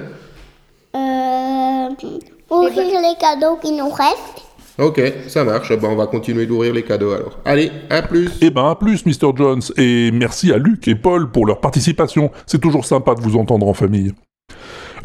Ouvrir 2.50 3.00
les 3.00 3.16
cadeaux 3.20 3.56
qui 3.62 3.72
nous 3.72 3.88
restent. 3.88 4.42
Ok, 4.78 5.00
ça 5.28 5.42
marche. 5.42 5.74
Ben, 5.76 5.88
on 5.88 5.96
va 5.96 6.06
continuer 6.06 6.46
d'ouvrir 6.46 6.74
les 6.74 6.82
cadeaux 6.82 7.12
alors. 7.12 7.38
Allez, 7.44 7.70
à 7.88 8.02
plus. 8.02 8.30
Eh 8.42 8.50
ben, 8.50 8.70
à 8.70 8.74
plus, 8.74 9.06
Mr. 9.06 9.34
Jones, 9.34 9.62
et 9.78 10.10
merci 10.12 10.52
à 10.52 10.58
Luc 10.58 10.86
et 10.86 10.94
Paul 10.94 11.30
pour 11.30 11.46
leur 11.46 11.60
participation. 11.60 12.30
C'est 12.46 12.60
toujours 12.60 12.84
sympa 12.84 13.14
de 13.14 13.22
vous 13.22 13.36
entendre 13.36 13.66
en 13.66 13.74
famille. 13.74 14.12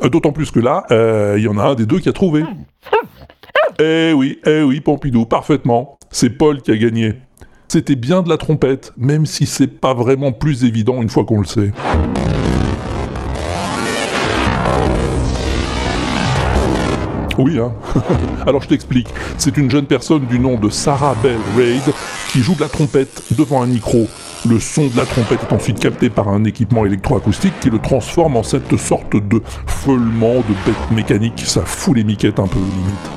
Euh, 0.03 0.09
D'autant 0.09 0.33
plus 0.33 0.51
que 0.51 0.59
là, 0.59 0.83
euh, 0.91 1.35
il 1.37 1.43
y 1.43 1.47
en 1.47 1.57
a 1.57 1.63
un 1.63 1.75
des 1.75 1.85
deux 1.85 1.99
qui 1.99 2.09
a 2.09 2.13
trouvé. 2.13 2.43
Eh 3.79 4.13
oui, 4.13 4.39
eh 4.45 4.61
oui, 4.61 4.81
Pompidou, 4.81 5.25
parfaitement. 5.25 5.97
C'est 6.11 6.29
Paul 6.29 6.61
qui 6.61 6.71
a 6.71 6.77
gagné. 6.77 7.13
C'était 7.69 7.95
bien 7.95 8.21
de 8.21 8.27
la 8.27 8.37
trompette, 8.37 8.91
même 8.97 9.25
si 9.25 9.45
c'est 9.45 9.67
pas 9.67 9.93
vraiment 9.93 10.33
plus 10.33 10.65
évident 10.65 11.01
une 11.01 11.09
fois 11.09 11.23
qu'on 11.23 11.39
le 11.39 11.45
sait. 11.45 11.71
Oui, 17.41 17.57
hein. 17.57 17.73
Alors 18.45 18.61
je 18.61 18.67
t'explique. 18.67 19.07
C'est 19.39 19.57
une 19.57 19.71
jeune 19.71 19.87
personne 19.87 20.25
du 20.27 20.37
nom 20.37 20.57
de 20.57 20.69
Sarah 20.69 21.15
Bell 21.23 21.39
Reid 21.57 21.81
qui 22.31 22.43
joue 22.43 22.53
de 22.53 22.61
la 22.61 22.69
trompette 22.69 23.23
devant 23.35 23.63
un 23.63 23.65
micro. 23.65 24.07
Le 24.47 24.59
son 24.59 24.87
de 24.87 24.95
la 24.95 25.05
trompette 25.05 25.39
est 25.49 25.53
ensuite 25.53 25.79
capté 25.79 26.11
par 26.11 26.27
un 26.27 26.43
équipement 26.43 26.85
électroacoustique 26.85 27.53
qui 27.59 27.71
le 27.71 27.79
transforme 27.79 28.37
en 28.37 28.43
cette 28.43 28.77
sorte 28.77 29.15
de 29.15 29.41
feulement 29.65 30.35
de 30.35 30.53
bête 30.65 30.91
mécanique. 30.91 31.41
Ça 31.45 31.61
fout 31.65 31.95
les 31.95 32.03
miquettes 32.03 32.39
un 32.39 32.47
peu 32.47 32.59
limite. 32.59 33.11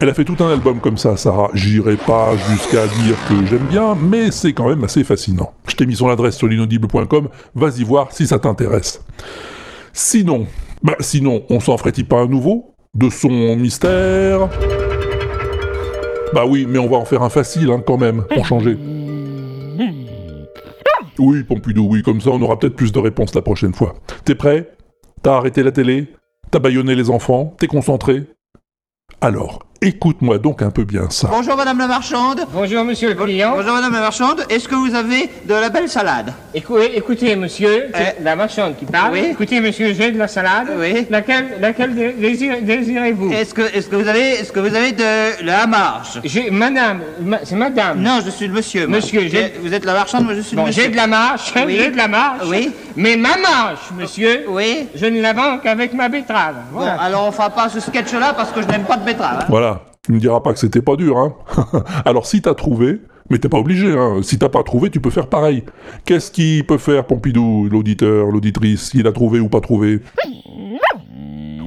Elle 0.00 0.08
a 0.08 0.14
fait 0.14 0.24
tout 0.24 0.36
un 0.40 0.50
album 0.50 0.80
comme 0.80 0.98
ça, 0.98 1.16
Sarah. 1.16 1.50
J'irai 1.54 1.96
pas 1.96 2.36
jusqu'à 2.50 2.86
dire 2.88 3.16
que 3.28 3.46
j'aime 3.46 3.66
bien, 3.70 3.94
mais 3.94 4.32
c'est 4.32 4.52
quand 4.52 4.68
même 4.68 4.82
assez 4.82 5.04
fascinant. 5.04 5.52
Je 5.68 5.76
t'ai 5.76 5.86
mis 5.86 5.94
son 5.94 6.08
adresse 6.08 6.36
sur 6.36 6.48
l'inaudible.com, 6.48 7.28
vas-y 7.54 7.84
voir 7.84 8.08
si 8.10 8.26
ça 8.26 8.40
t'intéresse. 8.40 9.00
Sinon, 9.92 10.46
bah 10.86 10.94
sinon, 11.00 11.42
on 11.50 11.58
s'en 11.58 11.76
ferait-il 11.76 12.06
pas 12.06 12.20
un 12.20 12.28
nouveau 12.28 12.76
De 12.94 13.10
son 13.10 13.56
mystère? 13.56 14.48
Bah 16.32 16.44
oui, 16.46 16.64
mais 16.68 16.78
on 16.78 16.86
va 16.86 16.96
en 16.96 17.04
faire 17.04 17.22
un 17.22 17.28
facile 17.28 17.72
hein, 17.72 17.82
quand 17.84 17.98
même, 17.98 18.24
pour 18.32 18.46
changer. 18.46 18.78
Oui, 21.18 21.42
Pompidou, 21.42 21.88
oui, 21.90 22.02
comme 22.02 22.20
ça 22.20 22.30
on 22.30 22.40
aura 22.40 22.56
peut-être 22.58 22.76
plus 22.76 22.92
de 22.92 22.98
réponses 23.00 23.34
la 23.34 23.42
prochaine 23.42 23.74
fois. 23.74 23.96
T'es 24.24 24.36
prêt? 24.36 24.70
T'as 25.22 25.36
arrêté 25.36 25.64
la 25.64 25.72
télé? 25.72 26.12
T'as 26.52 26.60
baïonné 26.60 26.94
les 26.94 27.10
enfants? 27.10 27.56
T'es 27.58 27.66
concentré? 27.66 28.24
Alors, 29.20 29.65
écoute-moi 29.86 30.38
donc 30.38 30.62
un 30.62 30.70
peu 30.70 30.84
bien 30.84 31.08
ça. 31.10 31.28
Bonjour 31.30 31.56
Madame 31.56 31.78
la 31.78 31.86
Marchande. 31.86 32.40
Bonjour 32.52 32.84
Monsieur 32.84 33.10
le 33.10 33.14
client. 33.14 33.52
Bonjour 33.56 33.74
Madame 33.74 33.92
la 33.92 34.00
Marchande. 34.00 34.44
Est-ce 34.50 34.68
que 34.68 34.74
vous 34.74 34.94
avez 34.94 35.30
de 35.44 35.54
la 35.54 35.68
belle 35.68 35.88
salade? 35.88 36.32
Écoutez, 36.54 36.96
écoutez 36.96 37.36
monsieur, 37.36 37.86
c'est 37.94 38.16
la 38.22 38.34
marchande 38.36 38.76
qui 38.76 38.84
parle. 38.84 39.12
Oui. 39.12 39.28
Écoutez 39.32 39.60
monsieur, 39.60 39.92
j'ai 39.94 40.10
de 40.10 40.18
la 40.18 40.28
salade. 40.28 40.68
Oui. 40.78 41.06
Laquelle, 41.10 41.56
laquelle 41.60 41.94
dé- 41.94 42.12
désire- 42.18 42.62
désirez-vous? 42.62 43.32
Est-ce 43.32 43.54
que, 43.54 43.62
est-ce 43.62 43.88
que 43.88 43.96
vous 43.96 44.08
avez, 44.08 44.30
est-ce 44.40 44.50
que 44.52 44.60
vous 44.60 44.74
avez 44.74 44.92
de 44.92 45.44
la 45.44 45.66
marche 45.66 46.18
J'ai, 46.24 46.50
madame, 46.50 47.00
ma- 47.22 47.44
c'est 47.44 47.54
madame. 47.56 48.00
Non, 48.00 48.20
je 48.24 48.30
suis 48.30 48.48
le 48.48 48.54
monsieur. 48.54 48.86
moi. 48.86 48.96
Monsieur, 48.98 49.28
j'ai- 49.28 49.52
Vous 49.62 49.72
êtes 49.72 49.84
la 49.84 49.92
marchande, 49.94 50.24
moi 50.24 50.34
je 50.34 50.40
suis 50.40 50.56
le 50.56 50.62
monsieur. 50.62 50.82
j'ai 50.84 50.88
de 50.88 50.96
la 50.96 51.06
marche, 51.06 51.52
Oui. 51.66 51.76
j'ai 51.78 51.90
de 51.90 51.96
la 51.96 52.08
marche. 52.08 52.42
Oui. 52.48 52.72
Mais 52.96 53.16
ma 53.16 53.36
marche, 53.36 53.90
monsieur, 53.98 54.46
Oui. 54.48 54.88
je 54.94 55.06
ne 55.06 55.20
la 55.20 55.32
vends 55.32 55.58
qu'avec 55.58 55.92
ma 55.92 56.08
betterave. 56.08 56.56
Bon, 56.72 56.86
alors 56.98 57.26
on 57.28 57.32
fera 57.32 57.50
pas 57.50 57.68
ce 57.68 57.80
sketch-là 57.80 58.32
parce 58.36 58.50
que 58.50 58.62
je 58.62 58.66
n'aime 58.66 58.84
pas 58.84 58.96
de 58.96 59.04
betterave. 59.04 59.40
hein. 59.42 59.46
Voilà, 59.48 59.75
tu 60.06 60.12
me 60.12 60.20
diras 60.20 60.38
pas 60.38 60.52
que 60.52 60.60
c'était 60.60 60.82
pas 60.82 60.94
dur, 60.94 61.18
hein. 61.18 61.34
Alors 62.04 62.26
si 62.26 62.40
t'as 62.40 62.54
trouvé, 62.54 63.00
mais 63.28 63.38
t'es 63.38 63.48
pas 63.48 63.58
obligé, 63.58 63.92
hein. 63.92 64.20
Si 64.22 64.38
t'as 64.38 64.48
pas 64.48 64.62
trouvé, 64.62 64.88
tu 64.88 65.00
peux 65.00 65.10
faire 65.10 65.26
pareil. 65.26 65.64
Qu'est-ce 66.04 66.30
qu'il 66.30 66.64
peut 66.64 66.78
faire, 66.78 67.04
Pompidou, 67.06 67.68
l'auditeur, 67.68 68.26
l'auditrice, 68.26 68.90
s'il 68.90 69.04
a 69.08 69.12
trouvé 69.12 69.40
ou 69.40 69.48
pas 69.48 69.60
trouvé? 69.60 69.98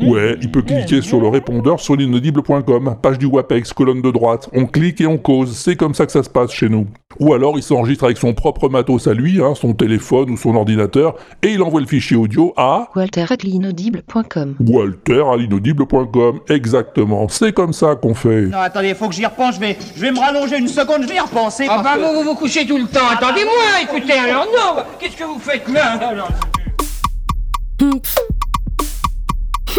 Ouais, 0.02 0.38
il 0.42 0.50
peut 0.50 0.62
cliquer 0.62 1.02
sur 1.02 1.20
le 1.20 1.28
répondeur 1.28 1.80
sur 1.80 1.96
l'inaudible.com, 1.96 2.96
page 3.02 3.18
du 3.18 3.26
WAPEX, 3.26 3.74
colonne 3.74 4.02
de 4.02 4.12
droite. 4.12 4.50
On 4.54 4.66
clique 4.66 5.02
et 5.02 5.06
on 5.08 5.18
cause, 5.18 5.56
c'est 5.58 5.76
comme 5.76 5.94
ça 5.94 6.06
que 6.06 6.12
ça 6.12 6.24
se 6.24 6.30
passe 6.30 6.52
chez 6.52 6.70
nous. 6.70 6.88
Ou 7.20 7.34
alors 7.34 7.58
il 7.58 7.64
s'enregistre 7.64 8.06
avec 8.06 8.18
son 8.18 8.34
propre 8.34 8.70
matos 8.70 9.08
à 9.08 9.14
lui, 9.14 9.42
hein, 9.42 9.54
son 9.56 9.74
téléphone 9.74 10.30
ou 10.30 10.38
son 10.38 10.56
ordinateur, 10.56 11.16
et 11.44 11.50
il 11.50 11.62
envoie 11.62 11.82
le 11.82 11.88
fichier 11.88 12.16
audio 12.16 12.54
à 12.56 12.88
Walter 12.96 13.26
at 13.30 13.36
l'inaudible.com. 13.44 14.56
Walter 14.68 15.24
à 15.34 15.36
l'inaudible.com. 15.36 16.40
Exactement, 16.50 17.28
c'est 17.28 17.52
comme 17.54 17.74
ça 17.74 17.96
qu'on 17.96 18.14
fait. 18.16 18.44
Non, 18.44 18.60
attendez, 18.60 18.94
faut 18.96 19.08
que 19.10 19.16
j'y 19.16 19.26
repense. 19.26 19.56
Je 19.56 19.60
vais, 19.60 19.78
je 19.96 20.02
vais 20.02 20.12
me 20.12 20.20
rallonger 20.20 20.60
une 20.60 20.68
seconde. 20.68 21.04
Je 21.04 21.08
vais 21.10 21.16
y 21.16 21.20
repenser. 21.20 21.66
Ah 21.70 21.82
bah 21.84 21.96
que- 21.96 22.00
vous, 22.02 22.20
vous 22.24 22.30
vous 22.30 22.36
couchez 22.36 22.66
tout 22.66 22.78
le 22.78 22.86
temps. 22.88 23.08
Attendez-moi, 23.12 23.82
écoutez, 23.84 24.14
alors 24.14 24.46
non, 24.46 24.82
qu'est-ce 25.00 25.18
que 25.18 25.24
vous 25.26 25.40
faites 25.40 25.68
là 25.68 25.92
alors 26.10 26.30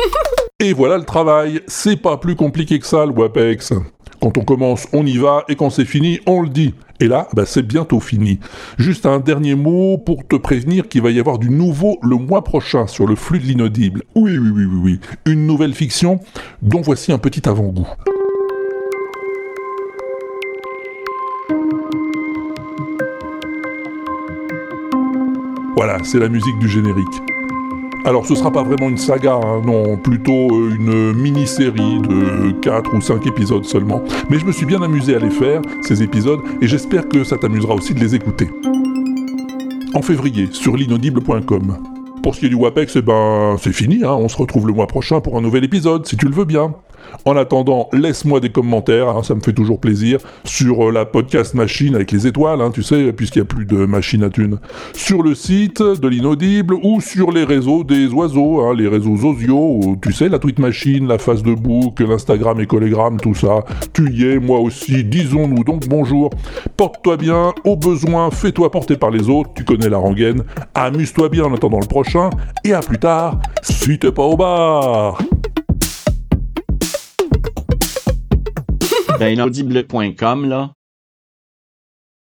Et 0.60 0.72
voilà 0.74 0.98
le 0.98 1.04
travail. 1.04 1.62
C'est 1.66 1.96
pas 1.96 2.18
plus 2.18 2.36
compliqué 2.36 2.78
que 2.78 2.86
ça, 2.86 3.06
le 3.06 3.12
WAPEX. 3.12 3.72
Quand 4.20 4.36
on 4.36 4.44
commence, 4.44 4.86
on 4.92 5.06
y 5.06 5.16
va, 5.16 5.44
et 5.48 5.56
quand 5.56 5.70
c'est 5.70 5.86
fini, 5.86 6.20
on 6.26 6.42
le 6.42 6.50
dit. 6.50 6.74
Et 7.00 7.08
là, 7.08 7.26
bah, 7.32 7.46
c'est 7.46 7.62
bientôt 7.62 7.98
fini. 7.98 8.38
Juste 8.76 9.06
un 9.06 9.18
dernier 9.18 9.54
mot 9.54 9.96
pour 9.96 10.28
te 10.28 10.36
prévenir 10.36 10.86
qu'il 10.86 11.00
va 11.00 11.10
y 11.10 11.18
avoir 11.18 11.38
du 11.38 11.48
nouveau 11.48 11.98
le 12.02 12.16
mois 12.16 12.44
prochain 12.44 12.86
sur 12.86 13.06
le 13.06 13.16
flux 13.16 13.38
de 13.38 13.46
l'inaudible. 13.46 14.02
Oui, 14.14 14.36
oui, 14.36 14.50
oui, 14.54 14.64
oui, 14.66 14.80
oui. 14.82 15.00
Une 15.24 15.46
nouvelle 15.46 15.72
fiction 15.72 16.20
dont 16.60 16.82
voici 16.82 17.10
un 17.10 17.18
petit 17.18 17.48
avant-goût. 17.48 17.88
Voilà, 25.74 25.96
c'est 26.04 26.18
la 26.18 26.28
musique 26.28 26.58
du 26.58 26.68
générique. 26.68 27.22
Alors 28.04 28.26
ce 28.26 28.34
sera 28.34 28.50
pas 28.50 28.62
vraiment 28.62 28.88
une 28.88 28.96
saga, 28.96 29.34
hein, 29.34 29.62
non, 29.64 29.96
plutôt 29.98 30.48
euh, 30.50 30.74
une 30.74 31.12
mini-série 31.12 32.00
de 32.00 32.52
4 32.52 32.94
ou 32.94 33.00
5 33.00 33.26
épisodes 33.26 33.64
seulement. 33.64 34.02
Mais 34.30 34.38
je 34.38 34.46
me 34.46 34.52
suis 34.52 34.64
bien 34.64 34.80
amusé 34.82 35.14
à 35.14 35.18
les 35.18 35.30
faire, 35.30 35.60
ces 35.82 36.02
épisodes, 36.02 36.40
et 36.62 36.66
j'espère 36.66 37.08
que 37.08 37.24
ça 37.24 37.36
t'amusera 37.36 37.74
aussi 37.74 37.92
de 37.92 38.00
les 38.00 38.14
écouter. 38.14 38.48
En 39.92 40.02
février, 40.02 40.48
sur 40.52 40.76
l'inaudible.com. 40.76 41.76
Pour 42.22 42.34
ce 42.34 42.40
qui 42.40 42.46
est 42.46 42.50
du 42.50 42.54
WAPEX, 42.54 42.96
eh 42.96 43.02
ben, 43.02 43.56
c'est 43.60 43.72
fini, 43.72 44.02
hein, 44.02 44.12
on 44.12 44.28
se 44.28 44.36
retrouve 44.36 44.66
le 44.66 44.72
mois 44.72 44.86
prochain 44.86 45.20
pour 45.20 45.36
un 45.36 45.40
nouvel 45.40 45.64
épisode, 45.64 46.06
si 46.06 46.16
tu 46.16 46.26
le 46.26 46.32
veux 46.32 46.44
bien. 46.44 46.74
En 47.24 47.36
attendant, 47.36 47.88
laisse-moi 47.92 48.40
des 48.40 48.50
commentaires, 48.50 49.08
hein, 49.08 49.22
ça 49.22 49.34
me 49.34 49.40
fait 49.40 49.52
toujours 49.52 49.80
plaisir, 49.80 50.18
sur 50.44 50.88
euh, 50.88 50.92
la 50.92 51.04
podcast 51.04 51.54
machine 51.54 51.94
avec 51.94 52.12
les 52.12 52.26
étoiles, 52.26 52.60
hein, 52.60 52.70
tu 52.72 52.82
sais, 52.82 53.12
puisqu'il 53.12 53.40
n'y 53.40 53.42
a 53.42 53.46
plus 53.46 53.66
de 53.66 53.84
machine 53.86 54.22
à 54.22 54.30
thunes. 54.30 54.58
Sur 54.94 55.22
le 55.22 55.34
site 55.34 55.82
de 55.82 56.08
l'inaudible 56.08 56.74
ou 56.82 57.00
sur 57.00 57.30
les 57.30 57.44
réseaux 57.44 57.84
des 57.84 58.08
oiseaux, 58.08 58.60
hein, 58.60 58.74
les 58.74 58.88
réseaux 58.88 59.16
Zozio, 59.16 59.96
tu 60.02 60.12
sais, 60.12 60.28
la 60.28 60.38
tweet 60.38 60.58
machine, 60.58 61.06
la 61.06 61.18
face 61.18 61.42
de 61.42 61.54
bouc, 61.54 62.00
l'Instagram 62.00 62.60
et 62.60 62.66
Collegram, 62.66 63.18
tout 63.20 63.34
ça. 63.34 63.64
Tu 63.92 64.10
y 64.12 64.24
es, 64.26 64.38
moi 64.38 64.58
aussi, 64.58 65.04
disons-nous 65.04 65.64
donc 65.64 65.88
bonjour. 65.88 66.30
Porte-toi 66.76 67.16
bien, 67.16 67.52
au 67.64 67.76
besoin, 67.76 68.30
fais-toi 68.30 68.70
porter 68.70 68.96
par 68.96 69.10
les 69.10 69.28
autres, 69.28 69.50
tu 69.54 69.64
connais 69.64 69.88
la 69.88 69.98
rengaine. 69.98 70.42
Amuse-toi 70.74 71.28
bien 71.28 71.44
en 71.44 71.54
attendant 71.54 71.80
le 71.80 71.86
prochain, 71.86 72.30
et 72.64 72.72
à 72.72 72.80
plus 72.80 72.98
tard, 72.98 73.40
si 73.62 73.98
t'es 73.98 74.12
pas 74.12 74.24
au 74.24 74.36
bar. 74.36 75.18
Ben, 79.20 79.34
inaudible.com, 79.34 80.46
là, 80.48 80.72